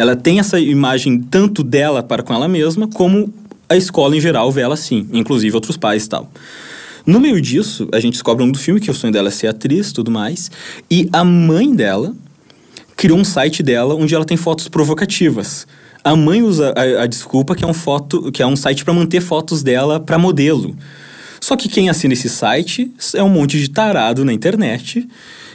[0.00, 3.30] Ela tem essa imagem tanto dela para com ela mesma, como
[3.68, 6.30] a escola em geral vê ela assim, inclusive outros pais e tal.
[7.04, 9.48] No meio disso, a gente descobre um do filme que o sonho dela é ser
[9.48, 10.50] atriz tudo mais,
[10.90, 12.14] e a mãe dela
[12.96, 15.66] criou um site dela onde ela tem fotos provocativas.
[16.02, 18.94] A mãe usa a, a desculpa que é um foto, que é um site para
[18.94, 20.74] manter fotos dela para modelo.
[21.42, 25.06] Só que quem assina esse site é um monte de tarado na internet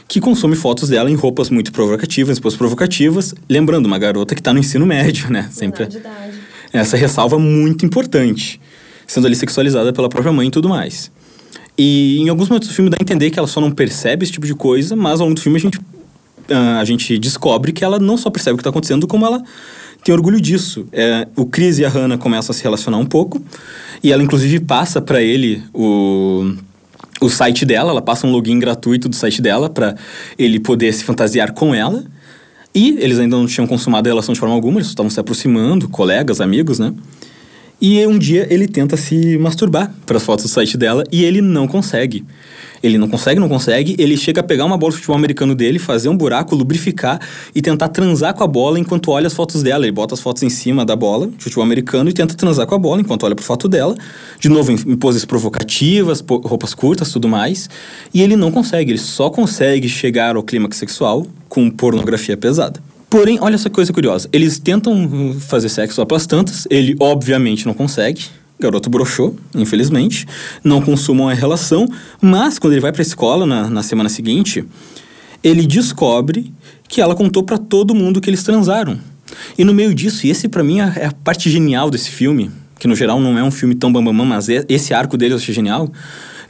[0.08, 3.34] que consome fotos dela em roupas muito provocativas, roupas provocativas.
[3.48, 5.48] Lembrando, uma garota que está no ensino médio, né?
[5.50, 5.88] Sempre.
[6.72, 8.60] Essa ressalva muito importante.
[9.06, 11.10] Sendo ali sexualizada pela própria mãe e tudo mais.
[11.78, 14.32] E em alguns momentos do filme dá a entender que ela só não percebe esse
[14.32, 17.84] tipo de coisa, mas ao longo do filme a gente, uh, a gente descobre que
[17.84, 19.42] ela não só percebe o que está acontecendo, como ela
[20.02, 20.86] tem orgulho disso.
[20.92, 23.42] É, o Chris e a Hannah começam a se relacionar um pouco.
[24.02, 26.54] E ela, inclusive, passa para ele o,
[27.20, 27.90] o site dela.
[27.90, 29.94] Ela passa um login gratuito do site dela para
[30.38, 32.04] ele poder se fantasiar com ela.
[32.74, 35.88] E eles ainda não tinham consumado a relação de forma alguma, eles estavam se aproximando,
[35.88, 36.92] colegas, amigos, né?
[37.80, 41.40] E um dia ele tenta se masturbar para as fotos do site dela e ele
[41.40, 42.24] não consegue.
[42.82, 43.96] Ele não consegue, não consegue.
[43.98, 47.20] Ele chega a pegar uma bola de futebol americano dele, fazer um buraco, lubrificar
[47.54, 49.84] e tentar transar com a bola enquanto olha as fotos dela.
[49.84, 52.74] Ele bota as fotos em cima da bola de futebol americano e tenta transar com
[52.74, 53.96] a bola enquanto olha pro foto dela.
[54.38, 57.68] De novo, em poses provocativas, roupas curtas, tudo mais.
[58.12, 58.92] E ele não consegue.
[58.92, 62.80] Ele só consegue chegar ao clímax sexual com pornografia pesada.
[63.08, 64.28] Porém, olha essa coisa curiosa.
[64.32, 66.66] Eles tentam fazer sexo lá pelas tantas.
[66.68, 68.26] Ele, obviamente, não consegue
[68.58, 70.26] garoto broxou, infelizmente,
[70.64, 71.86] não consumam a relação,
[72.20, 74.64] mas quando ele vai para a escola na, na semana seguinte,
[75.42, 76.52] ele descobre
[76.88, 78.98] que ela contou para todo mundo que eles transaram.
[79.58, 82.50] E no meio disso, e esse para mim é, é a parte genial desse filme,
[82.78, 85.38] que no geral não é um filme tão bambamã, mas é, esse arco dele eu
[85.38, 85.90] achei genial,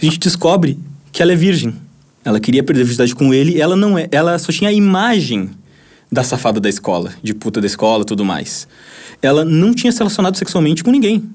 [0.01, 0.79] a gente descobre
[1.13, 1.75] que ela é virgem.
[2.25, 5.51] Ela queria perder a virgindade com ele, ela não é, ela só tinha a imagem
[6.11, 8.67] da safada da escola, de puta da escola, tudo mais.
[9.23, 11.29] Ela não tinha se relacionado sexualmente com ninguém.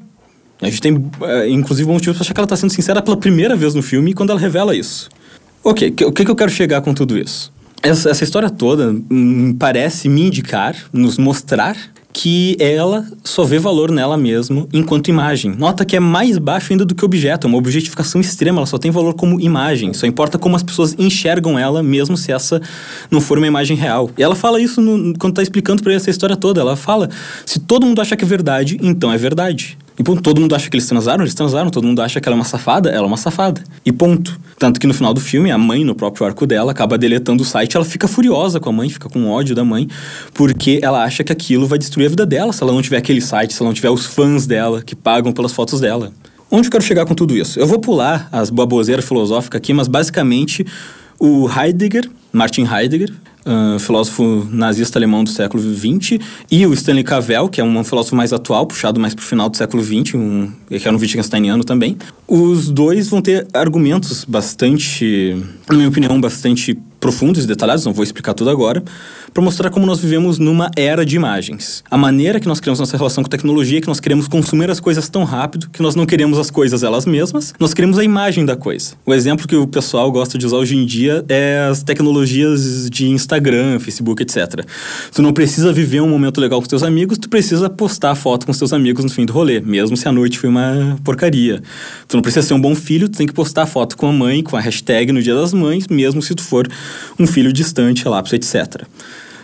[0.62, 3.18] A gente tem, é, inclusive, um motivo para achar que ela está sendo sincera pela
[3.18, 5.10] primeira vez no filme quando ela revela isso.
[5.64, 7.52] Ok, o que, que eu quero chegar com tudo isso?
[7.84, 11.76] Essa, essa história toda hum, parece me indicar, nos mostrar
[12.14, 15.56] que ela só vê valor nela mesma enquanto imagem.
[15.56, 18.78] Nota que é mais baixo ainda do que objeto, é uma objetificação extrema, ela só
[18.78, 22.62] tem valor como imagem, só importa como as pessoas enxergam ela, mesmo se essa
[23.10, 24.12] não for uma imagem real.
[24.18, 27.10] E ela fala isso no, quando está explicando para essa história toda, ela fala,
[27.46, 29.78] se todo mundo acha que é verdade, então é verdade.
[30.00, 32.36] E ponto, todo mundo acha que eles transaram, eles transaram, todo mundo acha que ela
[32.36, 33.62] é uma safada, ela é uma safada.
[33.86, 34.40] E ponto.
[34.58, 37.46] Tanto que no final do filme, a mãe, no próprio arco dela, acaba deletando o
[37.46, 39.88] site, ela fica furiosa com a mãe, fica com ódio da mãe,
[40.34, 43.22] porque ela acha que aquilo vai destruir a vida dela se ela não tiver aquele
[43.22, 46.12] site, se ela não tiver os fãs dela que pagam pelas fotos dela.
[46.50, 47.60] Onde eu quero chegar com tudo isso?
[47.60, 50.66] Eu vou pular as baboseiras filosóficas aqui, mas basicamente
[51.20, 53.14] o Heidegger, Martin Heidegger,
[53.80, 58.32] filósofo nazista alemão do século XX, e o Stanley Cavell, que é um filósofo mais
[58.32, 61.98] atual, puxado mais para o final do século XX, um, que era um Wittgensteiniano também.
[62.28, 65.36] Os dois vão ter argumentos bastante,
[65.68, 68.84] na minha opinião, bastante profundos e detalhados, não vou explicar tudo agora,
[69.34, 71.84] para mostrar como nós vivemos numa era de imagens.
[71.90, 74.80] A maneira que nós criamos nossa relação com tecnologia é que nós queremos consumir as
[74.80, 78.46] coisas tão rápido que nós não queremos as coisas elas mesmas, nós queremos a imagem
[78.46, 78.94] da coisa.
[79.06, 83.08] O exemplo que o pessoal gosta de usar hoje em dia é as tecnologias de
[83.08, 84.66] Instagram, Facebook, etc.
[85.14, 88.52] Tu não precisa viver um momento legal com teus amigos, tu precisa postar foto com
[88.52, 91.62] teus amigos no fim do rolê, mesmo se a noite foi uma porcaria.
[92.08, 94.44] Tu não precisa ser um bom filho, tu tem que postar foto com a mãe,
[94.44, 96.68] com a hashtag no dia das mães, mesmo se tu for
[97.18, 98.84] um filho distante, relapso, etc.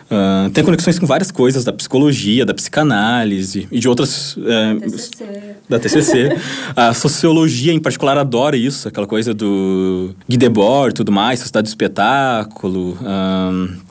[0.10, 4.38] Uh, tem conexões com várias coisas da psicologia, da psicanálise e de outras.
[4.38, 5.56] Uh, TCC.
[5.67, 6.38] Da TCC.
[6.76, 11.65] a sociologia, em particular, adora isso, aquela coisa do Guy Debord e tudo mais, Sociedade
[11.65, 12.98] do Espetáculo.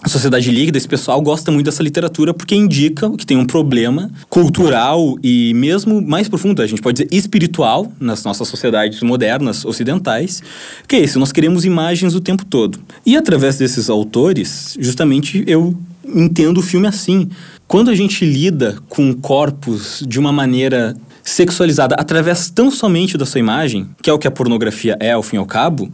[0.03, 4.11] A Sociedade Líquida, esse pessoal gosta muito dessa literatura porque indica que tem um problema
[4.31, 10.43] cultural e mesmo mais profundo, a gente pode dizer espiritual, nas nossas sociedades modernas ocidentais,
[10.89, 12.79] que é esse: nós queremos imagens o tempo todo.
[13.05, 15.77] E através desses autores, justamente eu
[16.15, 17.29] entendo o filme assim.
[17.67, 23.41] Quando a gente lida com corpos de uma maneira sexualizada através tão somente da sua
[23.41, 25.91] imagem, que é o que a pornografia é ao fim e ao cabo,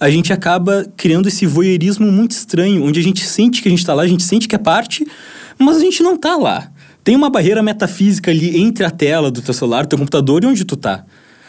[0.00, 3.78] a gente acaba criando esse voyeurismo muito estranho, onde a gente sente que a gente
[3.78, 5.06] está lá, a gente sente que é parte,
[5.58, 6.68] mas a gente não está lá.
[7.04, 10.64] Tem uma barreira metafísica ali entre a tela do teu celular, teu computador e onde
[10.64, 11.04] tu está.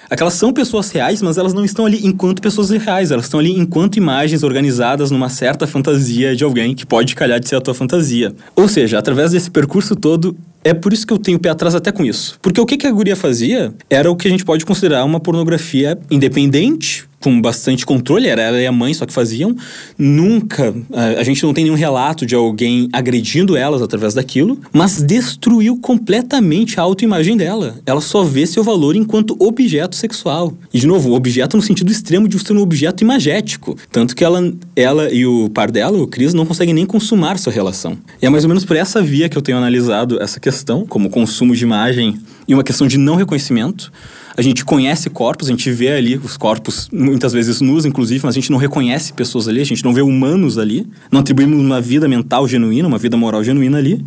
[0.09, 3.51] Aquelas são pessoas reais, mas elas não estão ali enquanto pessoas reais, elas estão ali
[3.57, 7.73] enquanto imagens organizadas numa certa fantasia de alguém que pode calhar de ser a tua
[7.73, 8.33] fantasia.
[8.55, 11.91] Ou seja, através desse percurso todo, é por isso que eu tenho pé atrás até
[11.91, 12.37] com isso.
[12.41, 15.19] Porque o que, que a guria fazia era o que a gente pode considerar uma
[15.19, 19.55] pornografia independente, com bastante controle, era ela e a mãe só que faziam.
[19.97, 25.75] Nunca, a, gente não tem nenhum relato de alguém agredindo elas através daquilo, mas destruiu
[25.77, 27.79] completamente a autoimagem dela.
[27.83, 30.53] Ela só vê seu valor enquanto objeto sexual.
[30.71, 33.75] E, de novo, objeto no sentido extremo de ser um objeto imagético.
[33.91, 37.51] Tanto que ela, ela e o par dela, o Chris, não conseguem nem consumar sua
[37.51, 37.97] relação.
[38.21, 41.09] E é mais ou menos por essa via que eu tenho analisado essa questão, como
[41.09, 43.91] consumo de imagem e uma questão de não reconhecimento.
[44.37, 48.35] A gente conhece corpos, a gente vê ali os corpos, muitas vezes nus, inclusive, mas
[48.35, 51.79] a gente não reconhece pessoas ali, a gente não vê humanos ali, não atribuímos uma
[51.79, 54.05] vida mental genuína, uma vida moral genuína ali.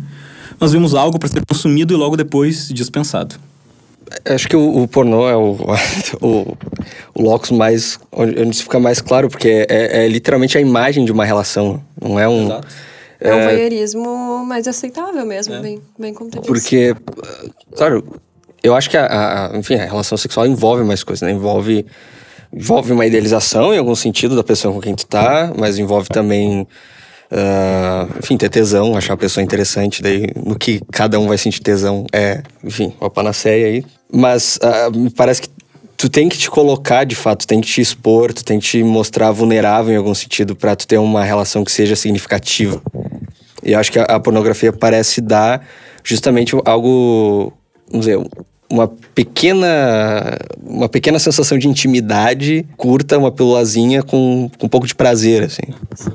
[0.59, 3.35] Nós vemos algo para ser consumido e logo depois dispensado.
[4.25, 5.57] Acho que o, o pornô é o,
[6.21, 6.57] o,
[7.15, 7.99] o locus mais.
[8.11, 11.25] onde, onde isso fica mais claro, porque é, é, é, literalmente a imagem de uma
[11.25, 12.45] relação, não é um.
[12.45, 12.67] Exato.
[13.21, 15.61] É, é um voyeurismo mais aceitável mesmo, é.
[15.61, 16.95] bem, bem como Porque,
[17.75, 18.03] claro,
[18.63, 21.33] eu acho que a, a, enfim, a relação sexual envolve mais coisas, né?
[21.33, 21.85] Envolve,
[22.53, 26.67] envolve uma idealização em algum sentido da pessoa com quem tu tá, mas envolve também,
[27.31, 31.61] uh, enfim, ter tesão, achar a pessoa interessante, daí no que cada um vai sentir
[31.61, 33.85] tesão é, enfim, uma panaceia aí.
[34.11, 35.49] Mas uh, me parece que
[35.95, 38.65] tu tem que te colocar de fato, tu tem que te expor, tu tem que
[38.65, 42.81] te mostrar vulnerável em algum sentido para tu ter uma relação que seja significativa.
[43.63, 45.65] E acho que a, a pornografia parece dar
[46.03, 47.53] justamente algo
[47.89, 48.19] vamos dizer,
[48.69, 50.37] uma pequena
[50.69, 55.63] uma pequena sensação de intimidade curta, uma pílulazinha com, com um pouco de prazer, assim.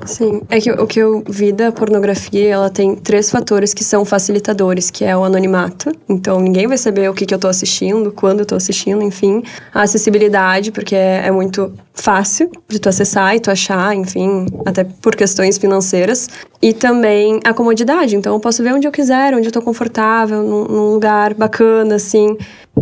[0.05, 4.05] Sim, é que o que eu vi da pornografia, ela tem três fatores que são
[4.05, 8.11] facilitadores, que é o anonimato, então ninguém vai saber o que, que eu tô assistindo,
[8.11, 9.43] quando eu tô assistindo, enfim.
[9.73, 14.83] A acessibilidade, porque é, é muito fácil de tu acessar e tu achar, enfim, até
[14.83, 16.29] por questões financeiras.
[16.65, 20.41] E também a comodidade, então eu posso ver onde eu quiser, onde eu tô confortável,
[20.41, 22.35] num, num lugar bacana, assim.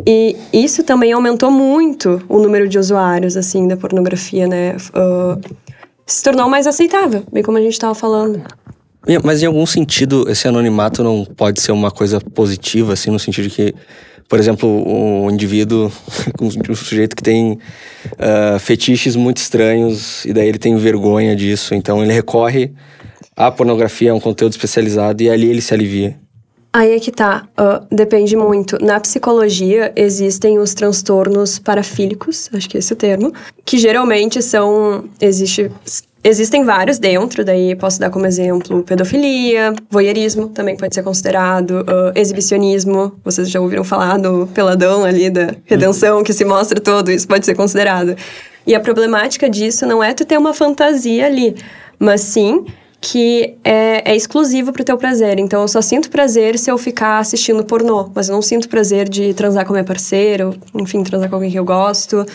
[0.08, 4.78] E isso também aumentou muito o número de usuários, assim, da pornografia, né?
[4.96, 5.38] Uh,
[6.06, 8.42] se tornou mais aceitável, bem como a gente estava falando.
[9.22, 13.50] Mas em algum sentido, esse anonimato não pode ser uma coisa positiva, assim, no sentido
[13.50, 13.76] de que,
[14.30, 15.92] por exemplo, um indivíduo,
[16.40, 17.60] um sujeito que tem
[18.14, 22.72] uh, fetiches muito estranhos, e daí ele tem vergonha disso, então ele recorre
[23.36, 26.16] à pornografia, a um conteúdo especializado, e ali ele se alivia.
[26.72, 28.84] Aí é que tá, uh, depende muito.
[28.84, 33.32] Na psicologia existem os transtornos parafílicos, acho que é esse o termo,
[33.64, 35.06] que geralmente são.
[35.22, 35.70] Existe
[36.26, 42.18] Existem vários dentro, daí posso dar como exemplo pedofilia, voyeurismo também pode ser considerado, uh,
[42.18, 47.28] exibicionismo, vocês já ouviram falar do peladão ali da redenção que se mostra todo, isso
[47.28, 48.16] pode ser considerado.
[48.66, 51.58] E a problemática disso não é tu ter uma fantasia ali,
[52.00, 52.64] mas sim
[53.04, 55.38] que é, é exclusivo pro teu prazer.
[55.38, 59.10] Então, eu só sinto prazer se eu ficar assistindo pornô, mas eu não sinto prazer
[59.10, 62.26] de transar com minha parceira, enfim, transar com alguém que eu gosto.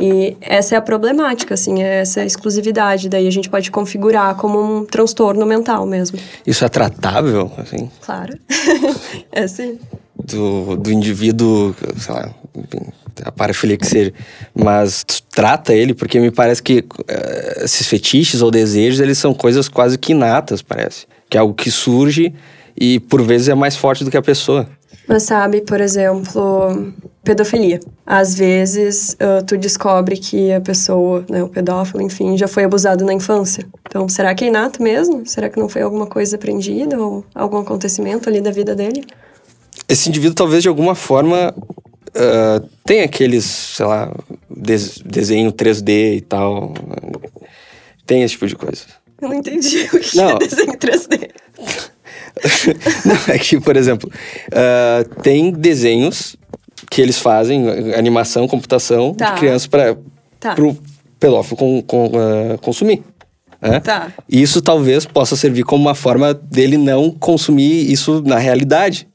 [0.00, 3.08] E essa é a problemática, assim, é essa exclusividade.
[3.08, 6.18] Daí a gente pode configurar como um transtorno mental mesmo.
[6.44, 7.88] Isso é tratável, assim?
[8.04, 8.36] Claro.
[9.30, 9.78] é sim.
[10.16, 12.90] Do, do indivíduo, sei lá, enfim,
[13.24, 14.12] a parafilia que seja,
[14.54, 19.68] mas trata ele, porque me parece que uh, esses fetiches ou desejos, eles são coisas
[19.68, 21.06] quase que inatas, parece.
[21.28, 22.34] Que é algo que surge
[22.76, 24.68] e por vezes é mais forte do que a pessoa.
[25.06, 26.92] Mas sabe, por exemplo,
[27.24, 27.80] pedofilia.
[28.06, 33.04] Às vezes, uh, tu descobre que a pessoa, né, o pedófilo, enfim, já foi abusado
[33.06, 33.66] na infância.
[33.88, 35.26] Então, será que é inato mesmo?
[35.26, 39.02] Será que não foi alguma coisa aprendida ou algum acontecimento ali da vida dele?
[39.88, 41.54] Esse indivíduo, talvez, de alguma forma,
[42.08, 44.12] uh, tem aqueles, sei lá,
[44.50, 46.74] des desenho 3D e tal.
[48.06, 48.84] Tem esse tipo de coisa.
[49.20, 50.30] Eu não entendi o que não.
[50.30, 51.30] é desenho 3D.
[53.04, 54.10] não, é que, por exemplo,
[54.48, 56.36] uh, tem desenhos
[56.90, 59.32] que eles fazem, animação, computação, tá.
[59.32, 59.96] de crianças para
[60.38, 60.54] tá.
[60.58, 60.76] o
[61.18, 63.02] pedófilo com, com, uh, consumir.
[63.60, 63.80] Né?
[63.80, 64.12] Tá.
[64.28, 69.08] Isso talvez possa servir como uma forma dele não consumir isso na realidade.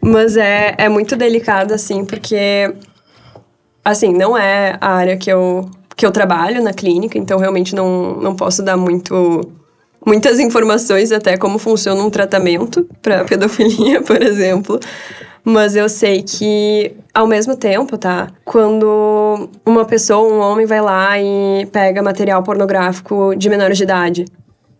[0.00, 2.74] Mas é, é muito delicado, assim, porque,
[3.84, 8.16] assim, não é a área que eu, que eu trabalho na clínica, então realmente não,
[8.16, 9.40] não posso dar muito
[10.04, 14.80] muitas informações até como funciona um tratamento para pedofilia, por exemplo.
[15.42, 18.28] Mas eu sei que, ao mesmo tempo, tá?
[18.44, 24.24] Quando uma pessoa, um homem, vai lá e pega material pornográfico de menores de idade,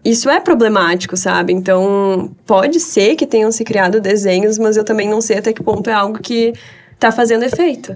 [0.04, 1.52] isso é problemático, sabe?
[1.52, 5.62] Então, pode ser que tenham se criado desenhos, mas eu também não sei até que
[5.62, 6.52] ponto é algo que
[6.98, 7.94] tá fazendo efeito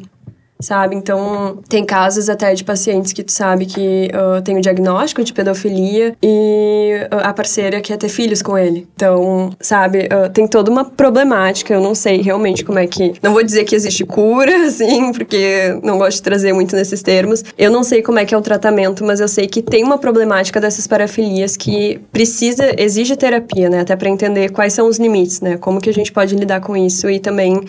[0.65, 0.97] sabe?
[0.97, 5.33] Então, tem casos até de pacientes que tu sabe que uh, tem o diagnóstico de
[5.33, 8.89] pedofilia e uh, a parceira quer ter filhos com ele.
[8.95, 11.75] Então, sabe, uh, tem toda uma problemática.
[11.75, 13.15] Eu não sei realmente como é que.
[13.23, 17.45] Não vou dizer que existe cura, assim, porque não gosto de trazer muito nesses termos.
[17.59, 19.99] Eu não sei como é que é o tratamento, mas eu sei que tem uma
[19.99, 23.81] problemática dessas parafilias que precisa, exige terapia, né?
[23.81, 25.59] Até para entender quais são os limites, né?
[25.59, 27.61] Como que a gente pode lidar com isso e também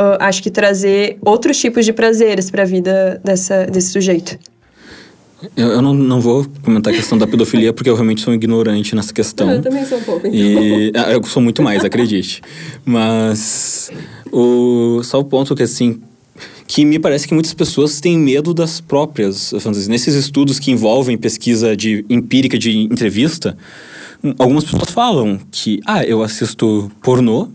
[0.00, 4.38] uh, acho que trazer outros tipos de prazeres para a vida dessa, desse sujeito.
[5.56, 8.94] Eu, eu não, não vou comentar a questão da pedofilia porque eu realmente sou ignorante
[8.94, 9.50] nessa questão.
[9.50, 10.26] Eu também sou um pouco.
[10.26, 10.34] Então.
[10.34, 12.42] E, ah, eu sou muito mais, acredite.
[12.84, 13.90] Mas
[14.32, 16.00] o, só o ponto que assim
[16.66, 19.88] que me parece que muitas pessoas têm medo das próprias fantasias.
[19.88, 23.56] Nesses estudos que envolvem pesquisa de empírica de entrevista,
[24.38, 27.48] algumas pessoas falam que, ah, eu assisto pornô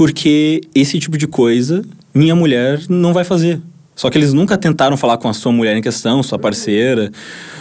[0.00, 1.84] porque esse tipo de coisa
[2.14, 3.60] minha mulher não vai fazer.
[3.94, 7.12] Só que eles nunca tentaram falar com a sua mulher em questão, sua parceira,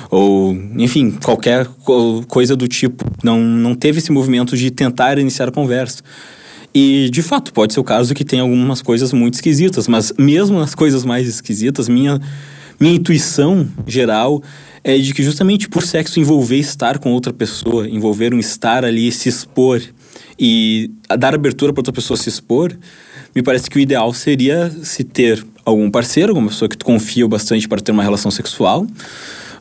[0.10, 1.68] ou enfim, qualquer
[2.30, 3.04] coisa do tipo.
[3.22, 6.02] Não, não teve esse movimento de tentar iniciar a conversa.
[6.74, 10.62] E, de fato, pode ser o caso que tem algumas coisas muito esquisitas, mas mesmo
[10.62, 12.22] as coisas mais esquisitas, minha,
[12.80, 14.42] minha intuição geral
[14.82, 19.12] é de que justamente por sexo envolver estar com outra pessoa, envolver um estar ali,
[19.12, 19.82] se expor
[20.40, 22.76] e dar abertura para outra pessoa se expor,
[23.36, 27.28] me parece que o ideal seria se ter algum parceiro, alguma pessoa que tu confia
[27.28, 28.88] bastante para ter uma relação sexual,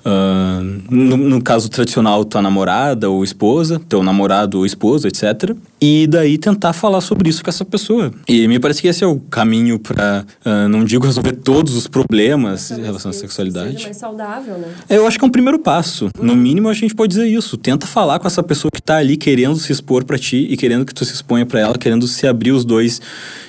[0.09, 5.55] Uh, no, no, caso tradicional, tua namorada ou esposa, teu namorado ou esposa, etc.
[5.79, 8.11] E daí tentar falar sobre isso com essa pessoa.
[8.27, 11.87] E me parece que esse é o caminho para, uh, não digo resolver todos os
[11.87, 13.73] problemas em relação à sexualidade.
[13.73, 14.68] Seja mais saudável, né?
[14.88, 16.09] Eu acho que é um primeiro passo.
[16.18, 17.59] No mínimo, a gente pode dizer isso.
[17.59, 20.87] Tenta falar com essa pessoa que tá ali querendo se expor para ti e querendo
[20.87, 22.99] que tu se exponha para ela, querendo se abrir os dois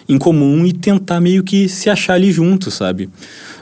[0.10, 3.08] em comum e tentar meio que se achar ali junto, sabe?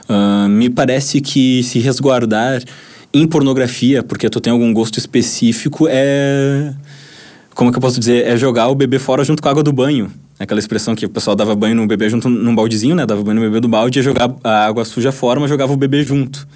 [0.08, 2.60] Uh, me parece que se resguardar
[3.12, 6.72] em pornografia, porque tu tem algum gosto específico, é.
[7.54, 8.26] Como que eu posso dizer?
[8.26, 10.10] É jogar o bebê fora junto com a água do banho.
[10.38, 13.04] Aquela expressão que o pessoal dava banho no bebê junto num baldezinho, né?
[13.04, 15.76] Dava banho no bebê do balde e jogar a água suja fora, mas jogava o
[15.76, 16.46] bebê junto.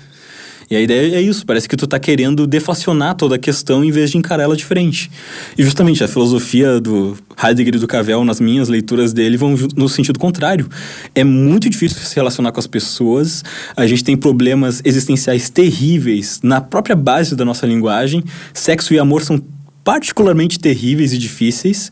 [0.71, 3.91] E a ideia é isso, parece que tu tá querendo deflacionar toda a questão em
[3.91, 5.11] vez de encarar ela de frente.
[5.57, 9.89] E justamente a filosofia do Heidegger e do Cavell, nas minhas leituras dele, vão no
[9.89, 10.69] sentido contrário.
[11.15, 13.45] É muito difícil se relacionar com as pessoas,
[13.77, 18.23] a gente tem problemas existenciais terríveis na própria base da nossa linguagem,
[18.55, 19.43] sexo e amor são
[19.85, 21.91] particularmente terríveis e difíceis,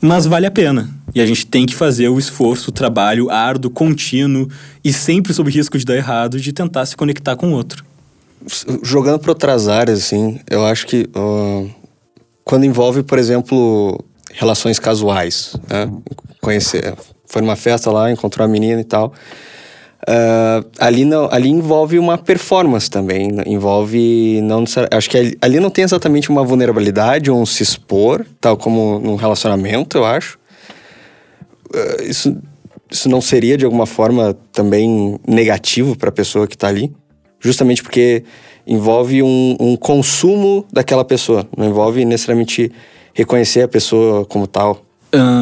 [0.00, 0.90] mas vale a pena.
[1.14, 4.48] E a gente tem que fazer o esforço, o trabalho árduo, contínuo
[4.84, 7.84] e sempre sob risco de dar errado, de tentar se conectar com o outro.
[8.82, 11.70] Jogando para outras áreas, assim, eu acho que uh,
[12.44, 13.98] quando envolve, por exemplo,
[14.32, 15.90] relações casuais, né?
[16.40, 16.94] Conhecer,
[17.26, 19.12] foi numa festa lá, encontrou a menina e tal.
[20.06, 23.42] Uh, ali, não, ali envolve uma performance também, né?
[23.46, 28.26] envolve não acho que ali, ali, não tem exatamente uma vulnerabilidade ou um se expor,
[28.38, 30.38] tal como num relacionamento, eu acho.
[31.74, 32.36] Uh, isso,
[32.90, 36.92] isso não seria de alguma forma também negativo para a pessoa que está ali,
[37.44, 38.24] justamente porque
[38.66, 42.72] envolve um, um consumo daquela pessoa, não envolve necessariamente
[43.12, 44.82] reconhecer a pessoa como tal.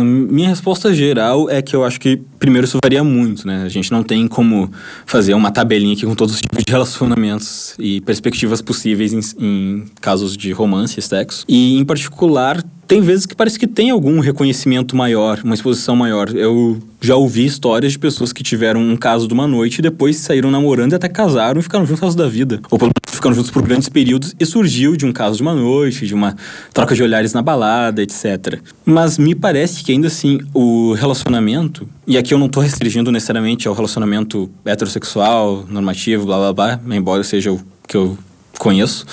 [0.05, 3.63] Minha resposta geral é que eu acho que, primeiro, isso varia muito, né?
[3.63, 4.69] A gente não tem como
[5.07, 9.85] fazer uma tabelinha aqui com todos os tipos de relacionamentos e perspectivas possíveis em, em
[10.01, 11.45] casos de romance e sexo.
[11.49, 16.29] E, em particular, tem vezes que parece que tem algum reconhecimento maior, uma exposição maior.
[16.35, 20.17] Eu já ouvi histórias de pessoas que tiveram um caso de uma noite e depois
[20.17, 22.61] saíram namorando e até casaram e ficaram juntos o resto da vida.
[22.71, 25.55] Ou pelo menos ficaram juntos por grandes períodos e surgiu de um caso de uma
[25.55, 26.37] noite, de uma
[26.75, 28.61] troca de olhares na balada, etc.
[28.85, 33.69] Mas me parece que ainda assim o relacionamento, e aqui eu não estou restringindo necessariamente
[33.69, 38.19] ao relacionamento heterossexual, normativo, blá blá blá, embora seja o que eu
[38.59, 39.07] conheço.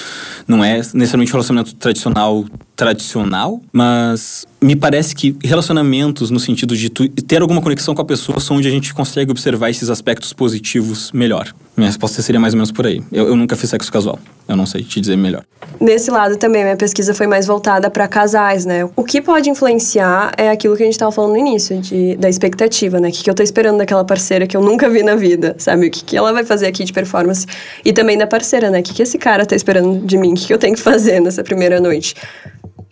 [0.47, 2.45] Não é necessariamente um relacionamento tradicional,
[2.79, 8.39] tradicional, mas me parece que relacionamentos no sentido de ter alguma conexão com a pessoa
[8.39, 11.53] são onde a gente consegue observar esses aspectos positivos melhor.
[11.75, 13.03] Minha resposta seria mais ou menos por aí.
[13.11, 14.17] Eu, eu nunca fiz sexo casual.
[14.47, 15.43] Eu não sei te dizer melhor.
[15.79, 18.89] Nesse lado também, minha pesquisa foi mais voltada para casais, né?
[18.95, 22.29] O que pode influenciar é aquilo que a gente estava falando no início, de, da
[22.29, 23.09] expectativa, né?
[23.09, 25.87] O que, que eu tô esperando daquela parceira que eu nunca vi na vida, sabe?
[25.87, 27.45] O que, que ela vai fazer aqui de performance.
[27.83, 28.79] E também da parceira, né?
[28.79, 30.31] O que, que esse cara tá esperando de mim?
[30.31, 32.15] O que, que eu tenho que fazer nessa primeira noite?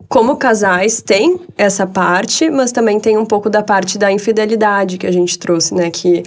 [0.07, 5.05] Como casais tem essa parte, mas também tem um pouco da parte da infidelidade que
[5.05, 5.89] a gente trouxe, né?
[5.91, 6.23] Que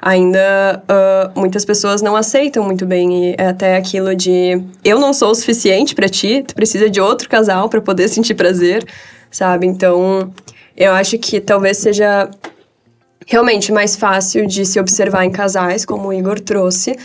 [0.00, 5.12] ainda uh, muitas pessoas não aceitam muito bem e é até aquilo de eu não
[5.12, 8.86] sou o suficiente para ti, tu precisa de outro casal para poder sentir prazer,
[9.30, 9.66] sabe?
[9.66, 10.30] Então,
[10.76, 12.30] eu acho que talvez seja
[13.26, 16.96] realmente mais fácil de se observar em casais, como o Igor trouxe,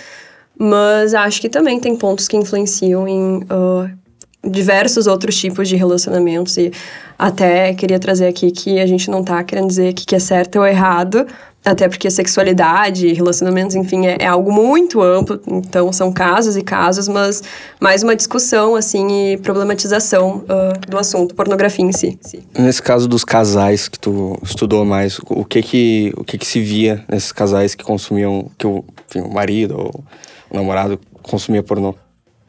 [0.59, 4.00] mas acho que também tem pontos que influenciam em uh,
[4.43, 6.71] diversos outros tipos de relacionamentos e
[7.17, 10.57] até queria trazer aqui que a gente não tá querendo dizer que, que é certo
[10.57, 11.27] ou errado,
[11.63, 17.07] até porque sexualidade, relacionamentos, enfim, é, é, algo muito amplo, então são casos e casos,
[17.07, 17.43] mas
[17.79, 22.17] mais uma discussão, assim, e problematização uh, do assunto, pornografia em si.
[22.57, 26.59] Nesse caso dos casais que tu estudou mais, o que que, o que, que se
[26.59, 30.03] via nesses casais que consumiam, que o, enfim, o marido ou
[30.49, 31.93] o namorado consumia pornô?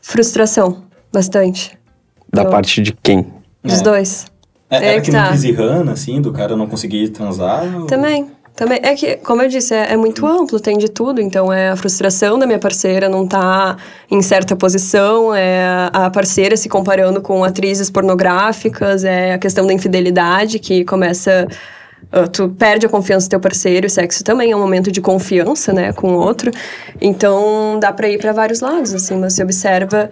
[0.00, 1.81] Frustração, bastante.
[2.32, 3.26] Da parte de quem?
[3.62, 3.82] Dos é.
[3.82, 4.26] dois.
[4.70, 5.34] É, era é que, que tá.
[5.84, 7.62] no assim, do cara não conseguir transar?
[7.86, 8.22] Também.
[8.22, 8.42] Ou...
[8.54, 11.20] Também, é que, como eu disse, é, é, muito amplo, tem de tudo.
[11.20, 16.10] Então, é a frustração da minha parceira não estar tá em certa posição, é a
[16.10, 21.48] parceira se comparando com atrizes pornográficas, é a questão da infidelidade que começa.
[22.12, 25.00] Uh, tu perde a confiança do teu parceiro, o sexo também é um momento de
[25.00, 26.50] confiança, né, com o outro.
[27.00, 30.10] Então, dá para ir para vários lados, assim, mas se observa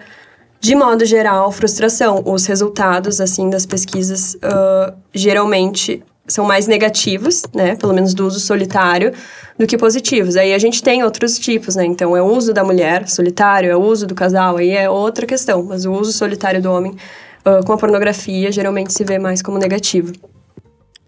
[0.60, 2.22] de modo geral, frustração.
[2.26, 8.38] Os resultados, assim, das pesquisas, uh, geralmente são mais negativos, né, pelo menos do uso
[8.38, 9.12] solitário,
[9.58, 10.36] do que positivos.
[10.36, 11.84] Aí a gente tem outros tipos, né?
[11.84, 15.26] Então é o uso da mulher solitário, é o uso do casal, aí é outra
[15.26, 15.62] questão.
[15.62, 19.58] Mas o uso solitário do homem uh, com a pornografia geralmente se vê mais como
[19.58, 20.12] negativo.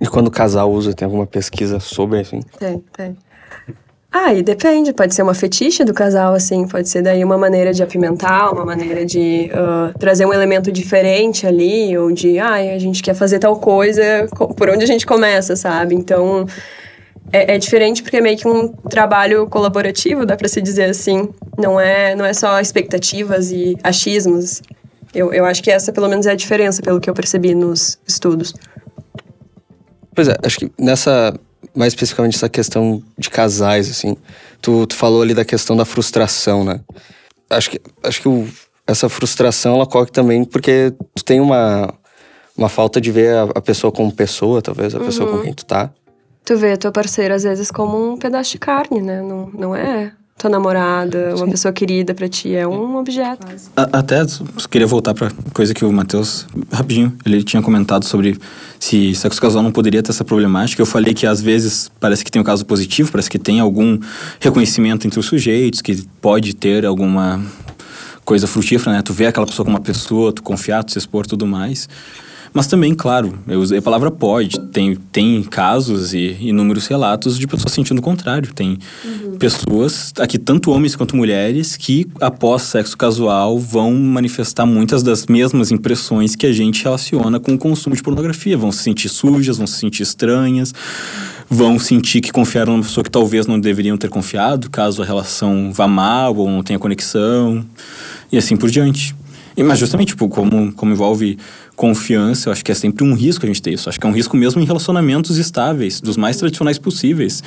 [0.00, 2.40] E quando o casal usa, tem alguma pesquisa sobre assim?
[2.58, 3.16] Tem, tem.
[4.14, 7.72] Ah, e depende, pode ser uma fetiche do casal, assim, pode ser daí uma maneira
[7.72, 12.74] de apimentar, uma maneira de uh, trazer um elemento diferente ali, ou de, ai, ah,
[12.74, 15.94] a gente quer fazer tal coisa, por onde a gente começa, sabe?
[15.94, 16.46] Então,
[17.32, 21.30] é, é diferente porque é meio que um trabalho colaborativo, dá pra se dizer assim,
[21.56, 24.60] não é, não é só expectativas e achismos.
[25.14, 27.98] Eu, eu acho que essa, pelo menos, é a diferença, pelo que eu percebi nos
[28.06, 28.52] estudos.
[30.14, 31.32] Pois é, acho que nessa
[31.74, 34.16] mais especificamente essa questão de casais, assim.
[34.60, 36.80] Tu, tu falou ali da questão da frustração, né?
[37.50, 38.48] Acho que, acho que o,
[38.86, 41.92] essa frustração, ela ocorre também porque tu tem uma,
[42.56, 45.04] uma falta de ver a, a pessoa como pessoa, talvez, a uhum.
[45.06, 45.42] pessoa com uhum.
[45.42, 45.90] quem tu tá.
[46.44, 49.22] Tu vê a tua parceira, às vezes, como um pedaço de carne, né?
[49.22, 50.12] Não, não é
[50.42, 51.50] tua namorada, uma Sim.
[51.52, 53.46] pessoa querida para ti, é um objeto.
[53.76, 54.26] A, até
[54.68, 58.36] queria voltar para coisa que o Matheus, rapidinho, ele tinha comentado sobre
[58.80, 60.82] se sexo casual não poderia ter essa problemática.
[60.82, 63.96] Eu falei que às vezes parece que tem um caso positivo, parece que tem algum
[64.40, 67.40] reconhecimento entre os sujeitos, que pode ter alguma
[68.24, 69.02] coisa frutífera, né?
[69.02, 71.88] Tu vê aquela pessoa como uma pessoa, tu confiar, tu se expor tudo mais.
[72.54, 74.60] Mas também, claro, eu usei a palavra pode.
[74.72, 78.52] Tem, tem casos e inúmeros relatos de pessoas sentindo o contrário.
[78.52, 79.38] Tem uhum.
[79.38, 85.70] pessoas, aqui tanto homens quanto mulheres, que após sexo casual vão manifestar muitas das mesmas
[85.70, 88.56] impressões que a gente relaciona com o consumo de pornografia.
[88.56, 90.74] Vão se sentir sujas, vão se sentir estranhas,
[91.48, 95.72] vão sentir que confiaram numa pessoa que talvez não deveriam ter confiado, caso a relação
[95.72, 97.64] vá mal ou não tenha conexão,
[98.30, 99.14] e assim por diante.
[99.56, 101.38] E, mas justamente, tipo, como, como envolve
[101.76, 103.88] confiança, eu acho que é sempre um risco a gente ter isso.
[103.88, 107.42] Acho que é um risco mesmo em relacionamentos estáveis, dos mais tradicionais possíveis.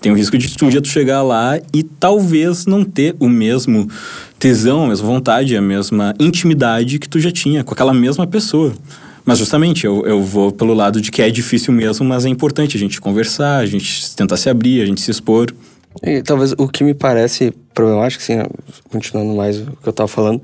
[0.00, 3.86] Tem o risco de um dia tu chegar lá e talvez não ter o mesmo
[4.38, 8.72] tesão, a mesma vontade, a mesma intimidade que tu já tinha com aquela mesma pessoa.
[9.26, 12.76] Mas justamente, eu, eu vou pelo lado de que é difícil mesmo, mas é importante
[12.76, 15.52] a gente conversar, a gente tentar se abrir, a gente se expor.
[16.02, 18.38] E talvez o que me parece problemático, assim,
[18.90, 20.40] continuando mais o que eu estava falando,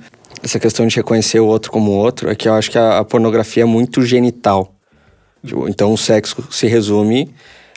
[0.47, 3.05] essa questão de reconhecer o outro como outro, é que eu acho que a, a
[3.05, 4.73] pornografia é muito genital.
[5.45, 7.31] Tipo, então o sexo se resume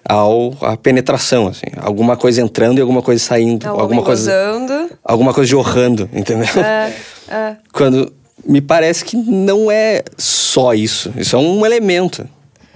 [0.07, 4.91] ao a penetração, assim, alguma coisa entrando e alguma coisa saindo, é alguma coisa gozando.
[5.03, 6.63] alguma coisa jorrando, entendeu?
[6.63, 6.93] É,
[7.27, 7.55] é.
[7.73, 8.11] Quando
[8.45, 12.27] me parece que não é só isso, isso é um elemento.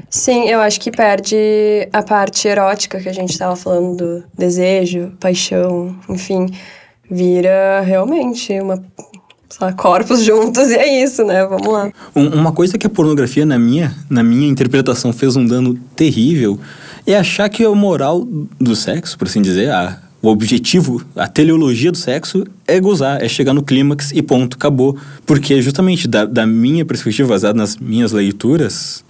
[0.10, 5.12] Sim, eu acho que perde a parte erótica que a gente estava falando do desejo,
[5.20, 6.48] paixão, enfim,
[7.10, 8.84] vira realmente uma
[9.78, 11.46] corpos juntos e é isso, né?
[11.46, 11.92] Vamos lá.
[12.16, 16.60] Um, uma coisa que a pornografia, na minha, na minha interpretação, fez um dano terrível
[17.06, 18.26] é achar que a moral
[18.60, 23.28] do sexo, por assim dizer, a, o objetivo, a teleologia do sexo é gozar, é
[23.28, 24.98] chegar no clímax e ponto, acabou.
[25.26, 29.04] Porque justamente da, da minha perspectiva, baseada nas minhas leituras,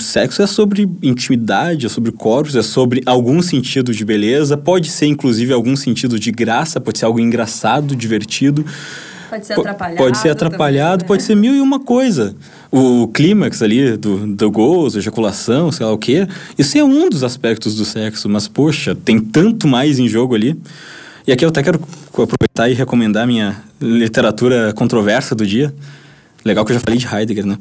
[0.00, 5.06] sexo é sobre intimidade, é sobre corpos, é sobre algum sentido de beleza, pode ser
[5.06, 8.64] inclusive algum sentido de graça, pode ser algo engraçado, divertido.
[9.30, 9.96] Pode ser atrapalhado.
[9.96, 11.08] Pode ser atrapalhado, também, né?
[11.08, 12.34] pode ser mil e uma coisa.
[12.70, 16.26] O clímax ali do, do gozo, ejaculação, sei lá o quê,
[16.58, 20.56] isso é um dos aspectos do sexo, mas poxa, tem tanto mais em jogo ali.
[21.26, 25.74] E aqui eu até quero aproveitar e recomendar minha literatura controversa do dia.
[26.44, 27.58] Legal que eu já falei de Heidegger, né?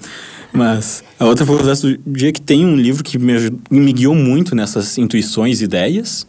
[0.52, 4.14] Mas a outra controversa do dia é que tem um livro que me, me guiou
[4.14, 6.28] muito nessas intuições e ideias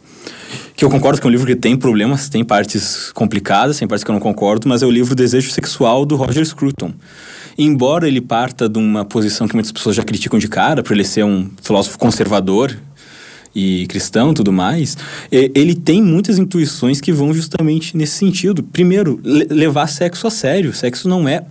[0.75, 4.03] que eu concordo que é um livro que tem problemas, tem partes complicadas, tem partes
[4.03, 6.93] que eu não concordo, mas é o livro Desejo Sexual do Roger Scruton.
[7.57, 11.05] Embora ele parta de uma posição que muitas pessoas já criticam de cara, por ele
[11.05, 12.77] ser um filósofo conservador
[13.55, 14.97] e cristão tudo mais,
[15.31, 18.61] ele tem muitas intuições que vão justamente nesse sentido.
[18.61, 20.73] Primeiro, levar sexo a sério.
[20.73, 21.45] Sexo não é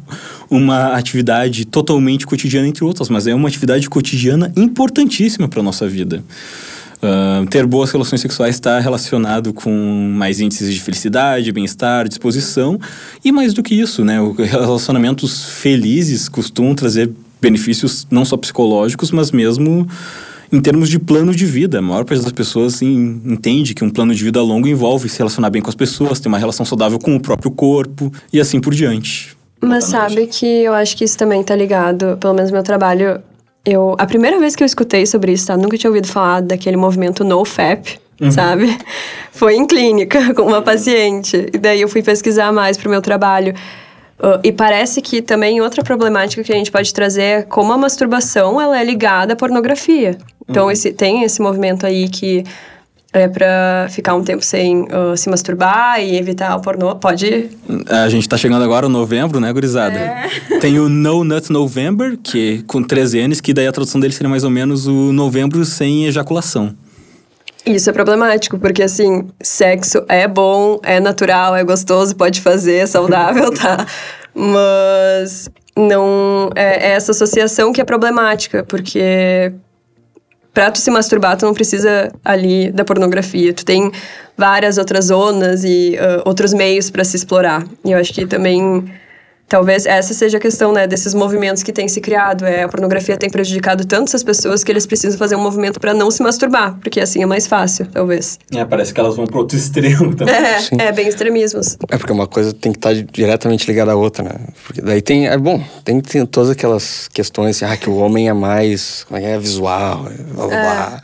[0.50, 5.88] uma atividade totalmente cotidiana, entre outras, mas é uma atividade cotidiana importantíssima para a nossa
[5.88, 6.22] vida.
[7.04, 12.80] Uh, ter boas relações sexuais está relacionado com mais índices de felicidade, bem-estar, disposição.
[13.22, 14.16] E mais do que isso, né?
[14.38, 19.86] Relacionamentos felizes costumam trazer benefícios não só psicológicos, mas mesmo
[20.50, 21.80] em termos de plano de vida.
[21.80, 25.18] A maior parte das pessoas assim, entende que um plano de vida longo envolve se
[25.18, 28.58] relacionar bem com as pessoas, ter uma relação saudável com o próprio corpo e assim
[28.58, 29.36] por diante.
[29.60, 33.20] Mas sabe que eu acho que isso também está ligado, pelo menos no meu trabalho,
[33.64, 35.56] eu, a primeira vez que eu escutei sobre isso, tá?
[35.56, 38.30] Nunca tinha ouvido falar daquele movimento NoFap, uhum.
[38.30, 38.76] sabe?
[39.32, 41.48] Foi em clínica com uma paciente.
[41.52, 43.54] E daí eu fui pesquisar mais pro meu trabalho.
[44.18, 47.78] Uh, e parece que também outra problemática que a gente pode trazer é como a
[47.78, 50.16] masturbação ela é ligada à pornografia.
[50.48, 50.70] Então, uhum.
[50.70, 52.44] esse, tem esse movimento aí que
[53.14, 56.96] é pra ficar um tempo sem uh, se masturbar e evitar o pornô.
[56.96, 57.48] Pode.
[57.88, 59.96] A gente tá chegando agora no novembro, né, gurizada?
[59.96, 60.28] É.
[60.60, 64.28] Tem o No Nut November, que com três N's, que daí a tradução dele seria
[64.28, 66.74] mais ou menos o novembro sem ejaculação.
[67.64, 72.86] Isso é problemático, porque assim, sexo é bom, é natural, é gostoso, pode fazer, é
[72.86, 73.86] saudável, tá?
[74.34, 79.52] Mas não é, é essa associação que é problemática, porque
[80.54, 83.52] pra tu se masturbar, tu não precisa ali da pornografia.
[83.52, 83.90] Tu tem
[84.38, 87.66] várias outras zonas e uh, outros meios para se explorar.
[87.84, 88.88] E eu acho que também
[89.48, 92.44] Talvez essa seja a questão, né, desses movimentos que têm se criado.
[92.44, 95.92] É, a pornografia tem prejudicado tanto essas pessoas que eles precisam fazer um movimento para
[95.92, 98.38] não se masturbar, porque assim é mais fácil, talvez.
[98.54, 100.34] É, parece que elas vão pro outro extremo também.
[100.34, 100.76] É, Sim.
[100.78, 101.76] é bem extremismos.
[101.88, 104.34] É porque uma coisa tem que estar diretamente ligada à outra, né?
[104.64, 108.28] Porque daí tem, é bom, tem, tem todas aquelas questões, assim, ah, que o homem
[108.28, 111.02] é mais, como é, é visual, blá blá blá.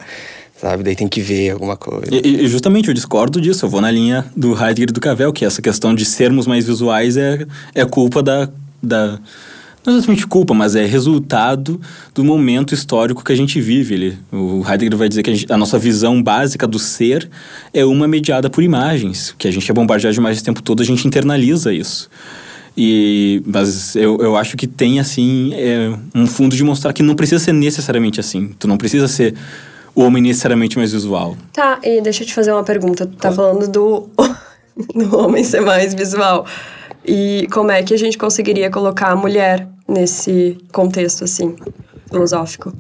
[0.63, 0.83] É sabe?
[0.83, 2.07] Daí tem que ver alguma coisa.
[2.15, 5.33] E, e, justamente eu discordo disso, eu vou na linha do Heidegger e do Cavell,
[5.33, 8.49] que essa questão de sermos mais visuais é, é culpa da,
[8.83, 9.19] da...
[9.85, 11.81] Não exatamente culpa, mas é resultado
[12.15, 13.95] do momento histórico que a gente vive.
[13.95, 17.31] Ele, o Heidegger vai dizer que a, gente, a nossa visão básica do ser
[17.73, 20.83] é uma mediada por imagens, que a gente é bombardeado de imagens o tempo todo,
[20.83, 22.11] a gente internaliza isso.
[22.77, 27.15] E, mas eu, eu acho que tem, assim, é, um fundo de mostrar que não
[27.15, 28.55] precisa ser necessariamente assim.
[28.59, 29.35] Tu não precisa ser
[30.01, 31.37] o homem necessariamente mais visual.
[31.53, 33.07] Tá, e deixa eu te fazer uma pergunta.
[33.07, 34.09] Tu tá falando do,
[34.95, 36.47] do homem ser mais visual.
[37.07, 41.57] E como é que a gente conseguiria colocar a mulher nesse contexto, assim,
[42.11, 42.73] filosófico?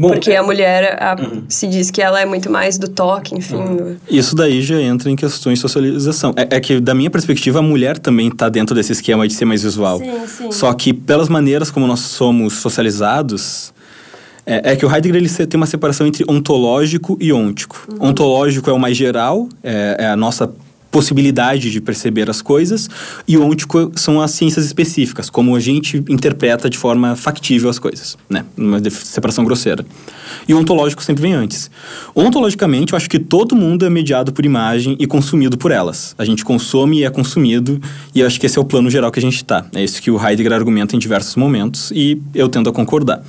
[0.00, 1.16] Bom, Porque é- a mulher a-
[1.48, 3.56] se diz que ela é muito mais do toque, enfim.
[3.76, 6.32] do- Isso daí já entra em questões de socialização.
[6.36, 9.44] É, é que, da minha perspectiva, a mulher também está dentro desse esquema de ser
[9.44, 9.98] mais visual.
[9.98, 10.52] Sim, sim.
[10.52, 13.72] Só que, pelas maneiras como nós somos socializados,
[14.48, 17.86] é, é que o Heidegger ele tem uma separação entre ontológico e ôntico.
[17.92, 18.08] Uhum.
[18.08, 20.50] Ontológico é o mais geral, é, é a nossa
[20.90, 22.88] possibilidade de perceber as coisas,
[23.28, 28.16] e ôntico são as ciências específicas, como a gente interpreta de forma factível as coisas,
[28.28, 28.42] né?
[28.56, 29.84] Uma separação grosseira.
[30.48, 31.70] E o ontológico sempre vem antes.
[32.14, 36.14] Ontologicamente, eu acho que todo mundo é mediado por imagem e consumido por elas.
[36.16, 37.78] A gente consome e é consumido,
[38.14, 39.66] e eu acho que esse é o plano geral que a gente está.
[39.74, 43.22] É isso que o Heidegger argumenta em diversos momentos, e eu tendo a concordar.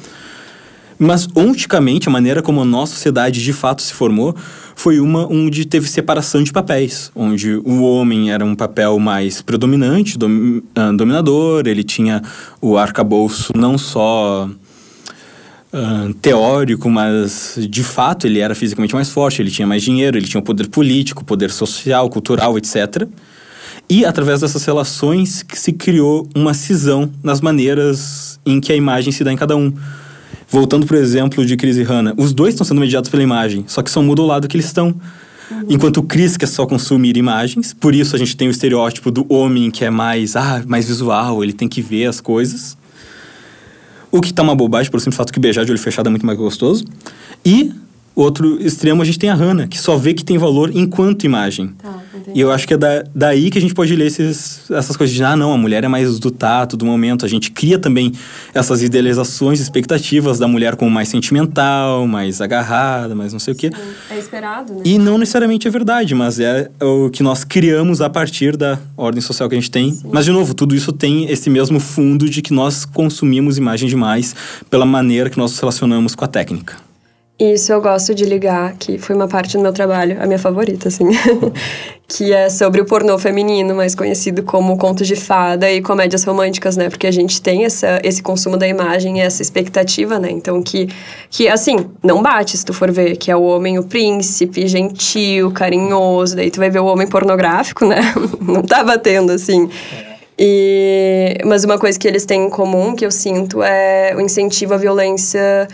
[1.02, 4.36] Mas, onticamente, a maneira como a nossa sociedade de fato se formou
[4.76, 10.18] foi uma onde teve separação de papéis, onde o homem era um papel mais predominante,
[10.18, 12.22] dom- ah, dominador, ele tinha
[12.62, 14.50] o arcabouço não só
[15.72, 20.28] ah, teórico, mas de fato ele era fisicamente mais forte, ele tinha mais dinheiro, ele
[20.28, 23.08] tinha o poder político, poder social, cultural, etc.
[23.89, 29.14] E através dessas relações que se criou uma cisão nas maneiras em que a imagem
[29.14, 29.74] se dá em cada um.
[30.52, 33.84] Voltando pro exemplo de Chris e Hannah, os dois estão sendo mediados pela imagem, só
[33.84, 34.95] que só muda o lado que eles estão.
[35.68, 39.26] Enquanto o Chris quer só consumir imagens, por isso a gente tem o estereótipo do
[39.32, 42.78] homem que é mais, ah, mais visual, ele tem que ver as coisas.
[44.12, 46.26] O que tá uma bobagem, pelo simples fato que beijar de olho fechado é muito
[46.26, 46.84] mais gostoso.
[47.45, 47.72] E,
[48.22, 51.74] outro extremo, a gente tem a Hannah, que só vê que tem valor enquanto imagem.
[51.78, 51.99] Tá.
[52.34, 55.15] E eu acho que é da, daí que a gente pode ler esses, essas coisas
[55.15, 57.26] de, ah, não, a mulher é mais do tato, do momento.
[57.26, 58.11] A gente cria também
[58.53, 63.72] essas idealizações, expectativas da mulher como mais sentimental, mais agarrada, mais não sei o quê.
[64.09, 64.82] É esperado, né?
[64.86, 69.22] E não necessariamente é verdade, mas é o que nós criamos a partir da ordem
[69.22, 69.97] social que a gente tem.
[70.11, 74.36] Mas, de novo, tudo isso tem esse mesmo fundo de que nós consumimos imagem demais
[74.70, 76.89] pela maneira que nós nos relacionamos com a técnica.
[77.40, 80.90] Isso eu gosto de ligar, que foi uma parte do meu trabalho, a minha favorita,
[80.90, 81.06] assim,
[82.06, 86.76] que é sobre o pornô feminino, mais conhecido como contos de fada e comédias românticas,
[86.76, 86.90] né?
[86.90, 90.30] Porque a gente tem essa, esse consumo da imagem e essa expectativa, né?
[90.30, 90.90] Então, que,
[91.30, 95.50] que, assim, não bate se tu for ver, que é o homem o príncipe, gentil,
[95.52, 98.02] carinhoso, daí tu vai ver o homem pornográfico, né?
[98.42, 99.70] Não tá batendo, assim.
[100.38, 104.74] E, mas uma coisa que eles têm em comum, que eu sinto, é o incentivo
[104.74, 105.68] à violência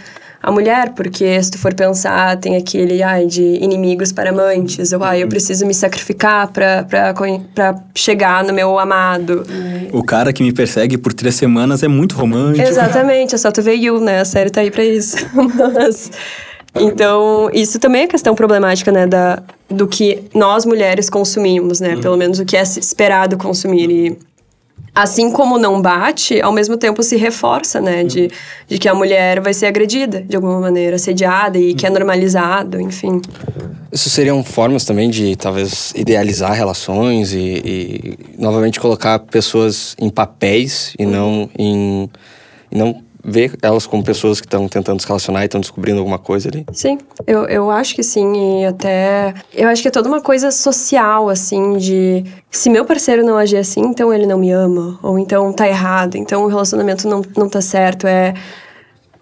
[0.45, 5.03] à mulher, porque se tu for pensar, tem aquele, ai, de inimigos para amantes, ou
[5.03, 6.85] ai, eu preciso me sacrificar pra
[7.95, 9.43] chegar no meu amado.
[9.91, 12.67] O cara que me persegue por três semanas é muito romântico.
[12.67, 14.19] Exatamente, é só tu ver You, né?
[14.19, 15.17] A série tá aí pra isso.
[15.33, 16.11] Mas,
[16.75, 19.07] então, isso também é questão problemática, né?
[19.07, 21.97] Da, do que nós mulheres consumimos, né?
[21.99, 23.89] Pelo menos o que é esperado consumir.
[23.89, 24.17] E
[24.95, 28.03] assim como não bate, ao mesmo tempo se reforça, né?
[28.03, 28.31] De,
[28.67, 32.79] de que a mulher vai ser agredida de alguma maneira, assediada e que é normalizado,
[32.79, 33.21] enfim.
[33.91, 40.93] Isso seriam formas também de talvez idealizar relações e, e novamente colocar pessoas em papéis
[40.97, 42.09] e não em
[42.71, 46.19] e não ver elas como pessoas que estão tentando se relacionar e estão descobrindo alguma
[46.19, 46.65] coisa ali.
[46.71, 49.34] Sim, eu, eu acho que sim, e até.
[49.51, 52.23] Eu acho que é toda uma coisa social, assim, de.
[52.51, 56.15] Se meu parceiro não agir assim, então ele não me ama, ou então tá errado,
[56.15, 58.05] então o relacionamento não, não tá certo.
[58.05, 58.34] É.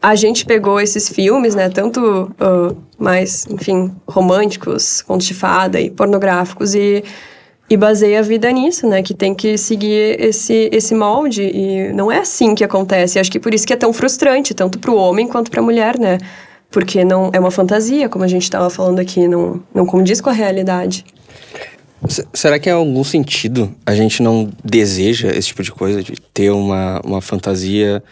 [0.01, 5.89] A gente pegou esses filmes, né, tanto ah, mais, enfim, românticos, contos de fada e
[5.89, 7.01] pornográficos, e,
[7.70, 12.11] e baseia a vida nisso, né, que tem que seguir esse, esse molde, e não
[12.11, 13.18] é assim que acontece.
[13.20, 16.18] Acho que por isso que é tão frustrante, tanto pro homem quanto pra mulher, né,
[16.70, 20.30] porque não é uma fantasia, como a gente estava falando aqui, não, não condiz com
[20.30, 21.05] a realidade.
[22.07, 26.14] S- Será que em algum sentido a gente não deseja esse tipo de coisa, de
[26.34, 28.03] ter uma, uma fantasia,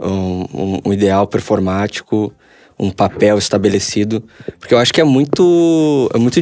[0.00, 2.32] um- um ideal performático,
[2.78, 4.24] um papel estabelecido?
[4.58, 6.40] Porque eu acho que é muito, é muito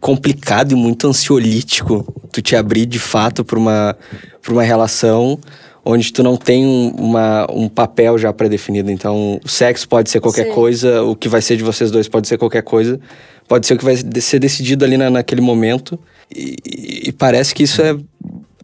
[0.00, 3.96] complicado e muito ansiolítico tu te abrir de fato para uma,
[4.42, 5.38] pra uma relação
[5.84, 8.90] onde tu não tem um, uma, um papel já pré-definido.
[8.90, 10.52] Então, o sexo pode ser qualquer Sim.
[10.52, 13.00] coisa, o que vai ser de vocês dois pode ser qualquer coisa,
[13.48, 15.98] pode ser o que vai ser decidido ali na, naquele momento.
[16.30, 16.56] E,
[17.06, 17.96] e parece que isso é.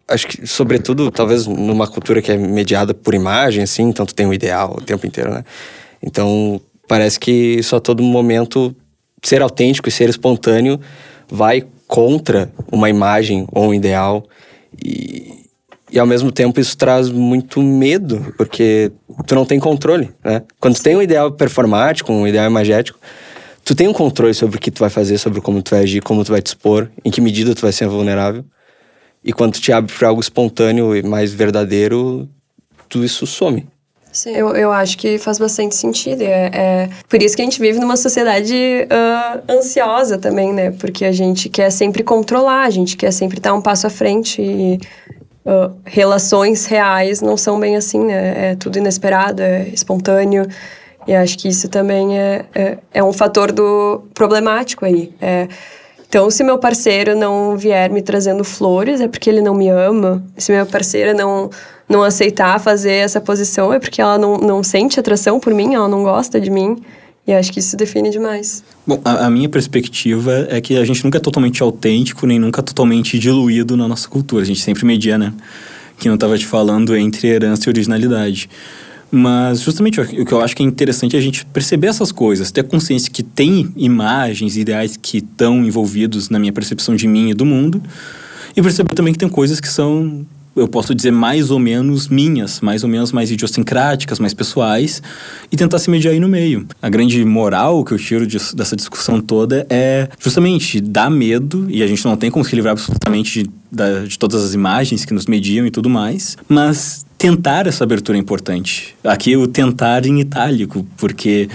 [0.07, 4.27] Acho que, sobretudo, talvez numa cultura que é mediada por imagem, assim, então tu tem
[4.27, 5.43] o ideal o tempo inteiro, né?
[6.03, 8.77] Então, parece que só a todo momento
[9.23, 10.79] ser autêntico e ser espontâneo
[11.29, 14.25] vai contra uma imagem ou um ideal.
[14.85, 15.45] E,
[15.91, 18.91] E ao mesmo tempo isso traz muito medo, porque
[19.27, 20.43] tu não tem controle, né?
[20.59, 22.99] Quando tu tem um ideal performático, um ideal imagético,
[23.65, 26.03] tu tem um controle sobre o que tu vai fazer, sobre como tu vai agir,
[26.03, 28.45] como tu vai te expor, em que medida tu vai ser vulnerável.
[29.23, 32.29] E quando tu te abre para algo espontâneo e mais verdadeiro,
[32.89, 33.65] tudo isso some.
[34.15, 36.23] Sim, eu, eu acho que faz bastante sentido.
[36.23, 40.71] É, é por isso que a gente vive numa sociedade uh, ansiosa também, né?
[40.71, 44.41] Porque a gente quer sempre controlar, a gente quer sempre estar um passo à frente
[44.41, 44.79] e
[45.45, 48.51] uh, relações reais não são bem assim, né?
[48.53, 50.47] É tudo inesperado, é espontâneo.
[51.09, 55.13] E acho que isso também é, é, é um fator do problemático aí.
[55.21, 55.49] É,
[56.15, 60.23] então, se meu parceiro não vier me trazendo flores, é porque ele não me ama.
[60.39, 61.51] Se minha parceira não
[61.89, 65.89] não aceitar fazer essa posição é porque ela não, não sente atração por mim, ela
[65.89, 66.77] não gosta de mim.
[67.27, 68.63] E acho que isso define demais.
[68.87, 72.63] Bom, a, a, minha perspectiva é que a gente nunca é totalmente autêntico, nem nunca
[72.63, 74.45] totalmente diluído na nossa cultura.
[74.45, 75.35] A gente sempre media, né?
[75.99, 78.49] Que não estava te falando entre herança e originalidade.
[79.15, 82.51] Mas justamente o que eu acho que é interessante é a gente perceber essas coisas,
[82.51, 87.35] ter consciência que tem imagens, ideais que estão envolvidos na minha percepção de mim e
[87.35, 87.81] do mundo,
[88.57, 92.61] e perceber também que tem coisas que são eu posso dizer, mais ou menos minhas,
[92.61, 95.03] mais ou menos mais idiosincráticas, mais pessoais,
[95.51, 96.67] e tentar se mediar aí no meio.
[96.81, 101.87] A grande moral que eu tiro dessa discussão toda é justamente dar medo, e a
[101.89, 105.67] gente não tem como se livrar absolutamente de, de todas as imagens que nos mediam
[105.67, 108.95] e tudo mais, mas tentar essa abertura é importante.
[109.03, 111.49] Aqui o tentar em itálico, porque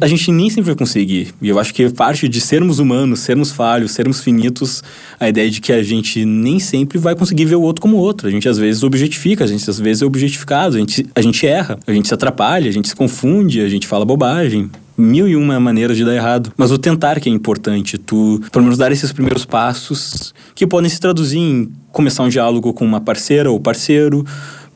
[0.00, 1.32] a gente nem sempre vai conseguir.
[1.40, 4.82] E eu acho que parte de sermos humanos, sermos falhos, sermos finitos,
[5.20, 8.26] a ideia de que a gente nem sempre vai conseguir ver o outro como outro.
[8.26, 11.46] A gente às vezes objetifica, a gente às vezes é objetificado, a gente, a gente
[11.46, 15.36] erra, a gente se atrapalha, a gente se confunde, a gente fala bobagem mil e
[15.36, 16.52] uma maneiras de dar errado.
[16.56, 20.90] Mas o tentar que é importante, tu pelo menos dar esses primeiros passos que podem
[20.90, 24.24] se traduzir em começar um diálogo com uma parceira ou parceiro,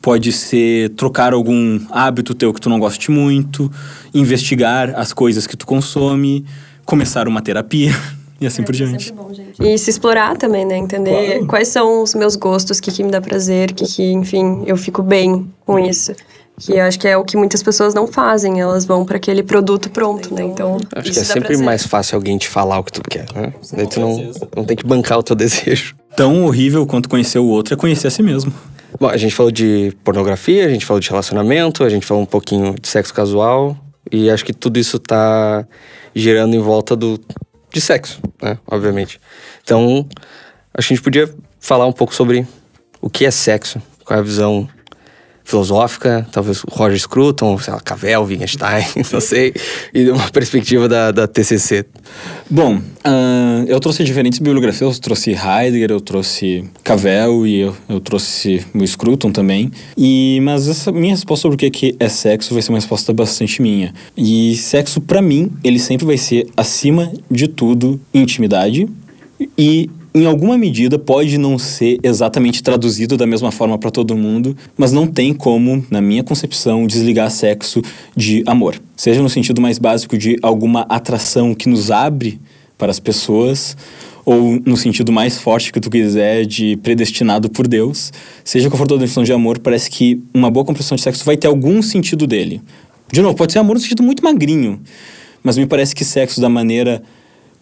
[0.07, 3.69] pode ser trocar algum hábito teu que tu não goste muito,
[4.13, 6.45] investigar as coisas que tu consome,
[6.85, 7.91] começar uma terapia.
[8.39, 9.11] E assim é, por diante.
[9.11, 10.77] Bom, e se explorar também, né?
[10.77, 11.47] Entender claro.
[11.47, 14.61] quais são os meus gostos, o que, que me dá prazer, o que, que, enfim,
[14.67, 16.13] eu fico bem com isso.
[16.59, 19.89] Que acho que é o que muitas pessoas não fazem, elas vão para aquele produto
[19.89, 20.43] pronto, né?
[20.43, 20.77] Então.
[20.95, 21.65] Acho que é sempre prazer.
[21.65, 23.51] mais fácil alguém te falar o que tu quer, né?
[23.73, 25.95] Daí tu não, não tem que bancar o teu desejo.
[26.15, 28.53] Tão horrível quanto conhecer o outro é conhecer a si mesmo.
[28.99, 32.25] Bom, a gente falou de pornografia, a gente falou de relacionamento, a gente falou um
[32.25, 33.77] pouquinho de sexo casual.
[34.11, 35.67] E acho que tudo isso tá
[36.15, 37.19] girando em volta do,
[37.71, 38.57] de sexo, né?
[38.65, 39.19] Obviamente.
[39.63, 40.07] Então,
[40.73, 41.29] acho que a gente podia
[41.59, 42.47] falar um pouco sobre
[42.99, 44.67] o que é sexo, qual é a visão
[45.47, 49.53] filosófica, talvez Roger Scruton, sei lá, Cavell, Wittgenstein, não sei,
[49.93, 51.85] e uma perspectiva da, da TCC.
[52.49, 58.01] Bom, uh, eu trouxe diferentes bibliografias, eu trouxe Heidegger, eu trouxe Cavell e eu, eu
[58.01, 62.61] trouxe o Scruton também, e, mas essa minha resposta sobre o que é sexo vai
[62.61, 63.93] ser uma resposta bastante minha.
[64.17, 68.85] E sexo, para mim, ele sempre vai ser, acima de tudo, intimidade
[69.57, 74.55] e em alguma medida pode não ser exatamente traduzido da mesma forma para todo mundo,
[74.77, 77.81] mas não tem como, na minha concepção, desligar sexo
[78.15, 78.79] de amor.
[78.95, 82.39] Seja no sentido mais básico de alguma atração que nos abre
[82.77, 83.75] para as pessoas,
[84.25, 88.11] ou no sentido mais forte que tu quiser de predestinado por Deus,
[88.43, 91.37] seja qual for a definição de amor, parece que uma boa compreensão de sexo vai
[91.37, 92.61] ter algum sentido dele.
[93.11, 94.81] De novo, pode ser amor no sentido muito magrinho,
[95.41, 97.01] mas me parece que sexo da maneira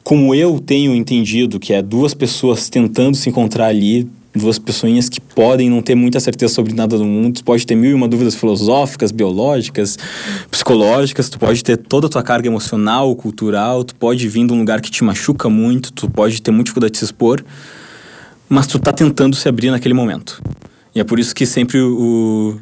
[0.06, 5.20] como eu tenho entendido, que é duas pessoas tentando se encontrar ali, duas pessoinhas que
[5.20, 8.08] podem não ter muita certeza sobre nada do mundo, tu pode ter mil e uma
[8.08, 9.98] dúvidas filosóficas, biológicas,
[10.52, 14.60] psicológicas, tu pode ter toda a tua carga emocional, cultural, tu pode vir de um
[14.60, 17.44] lugar que te machuca muito, tu pode ter muita dificuldade de se expor,
[18.48, 20.40] mas tu tá tentando se abrir naquele momento.
[20.94, 22.60] E é por isso que sempre o,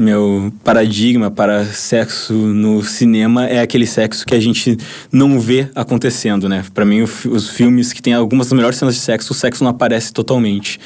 [0.00, 4.76] meu paradigma para sexo no cinema é aquele sexo que a gente
[5.12, 6.64] não vê acontecendo, né?
[6.72, 9.70] Para mim, os filmes que tem algumas das melhores cenas de sexo, o sexo não
[9.70, 10.80] aparece totalmente.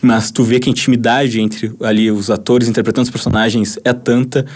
[0.00, 4.46] Mas tu vê que a intimidade entre ali os atores interpretando os personagens é tanta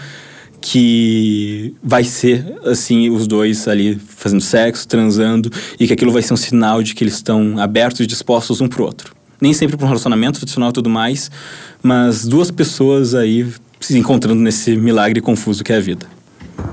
[0.61, 5.49] que vai ser assim os dois ali fazendo sexo, transando
[5.79, 8.67] e que aquilo vai ser um sinal de que eles estão abertos e dispostos um
[8.67, 9.13] pro outro.
[9.39, 11.31] Nem sempre para um relacionamento tradicional e tudo mais,
[11.81, 13.47] mas duas pessoas aí
[13.79, 16.05] se encontrando nesse milagre confuso que é a vida?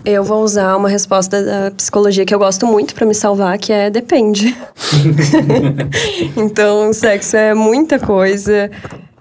[0.05, 3.73] Eu vou usar uma resposta da psicologia que eu gosto muito para me salvar, que
[3.73, 4.57] é depende.
[6.37, 8.71] então, sexo é muita coisa.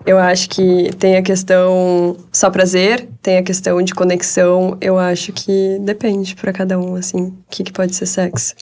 [0.05, 4.77] Eu acho que tem a questão só prazer, tem a questão de conexão.
[4.79, 8.53] Eu acho que depende para cada um, assim, o que, que pode ser sexo.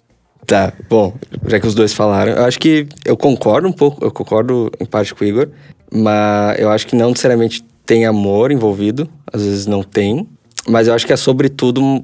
[0.45, 1.13] Tá, bom,
[1.47, 4.85] já que os dois falaram, eu acho que eu concordo um pouco, eu concordo em
[4.85, 5.49] parte com o Igor,
[5.91, 10.27] mas eu acho que não necessariamente tem amor envolvido, às vezes não tem.
[10.67, 12.03] Mas eu acho que é, sobretudo,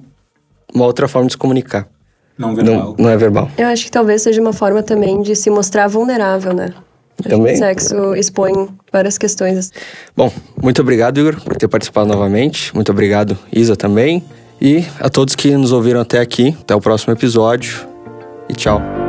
[0.74, 1.88] uma outra forma de se comunicar.
[2.38, 2.76] Não verbal.
[2.76, 3.52] Não, não é verbal.
[3.58, 6.74] Eu acho que talvez seja uma forma também de se mostrar vulnerável, né?
[7.20, 7.54] Acho Também.
[7.54, 9.72] que O sexo expõe várias questões.
[10.16, 12.74] Bom, muito obrigado, Igor, por ter participado novamente.
[12.74, 14.24] Muito obrigado, Isa, também.
[14.62, 16.56] E a todos que nos ouviram até aqui.
[16.62, 17.86] Até o próximo episódio.
[18.48, 19.09] E tchau.